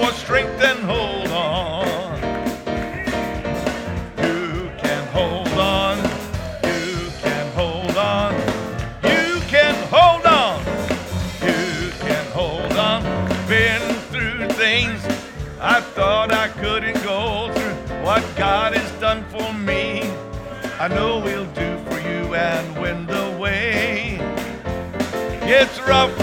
for 0.04 0.12
strength 0.12 0.62
and 0.62 0.80
hold 0.80 1.30
on. 1.30 2.18
You 4.18 4.70
can 4.78 5.08
hold 5.08 5.48
on. 5.48 5.98
You 6.64 7.10
can 7.22 7.48
hold 7.54 7.96
on. 7.96 8.34
You 9.04 9.40
can 9.48 9.76
hold 9.96 10.26
on. 10.26 10.60
You 11.42 11.92
can 12.00 12.26
hold 12.32 12.74
on. 12.74 13.02
Been 13.48 13.82
through 14.12 14.50
things 14.56 15.00
I 15.62 15.80
thought 15.80 16.34
I 16.34 16.50
couldn't 16.50 17.02
go 17.04 17.50
through. 17.54 18.04
What 18.04 18.24
God 18.36 18.74
has 18.74 18.92
done 19.00 19.24
for 19.30 19.54
me, 19.54 20.02
I 20.80 20.90
know 20.90 21.22
He'll 21.22 21.52
do 21.54 21.78
for 21.86 22.00
you. 22.10 22.36
And 22.36 22.82
win 22.82 23.06
the 23.06 23.38
way 23.40 24.18
It's 25.44 25.80
rough, 25.88 26.23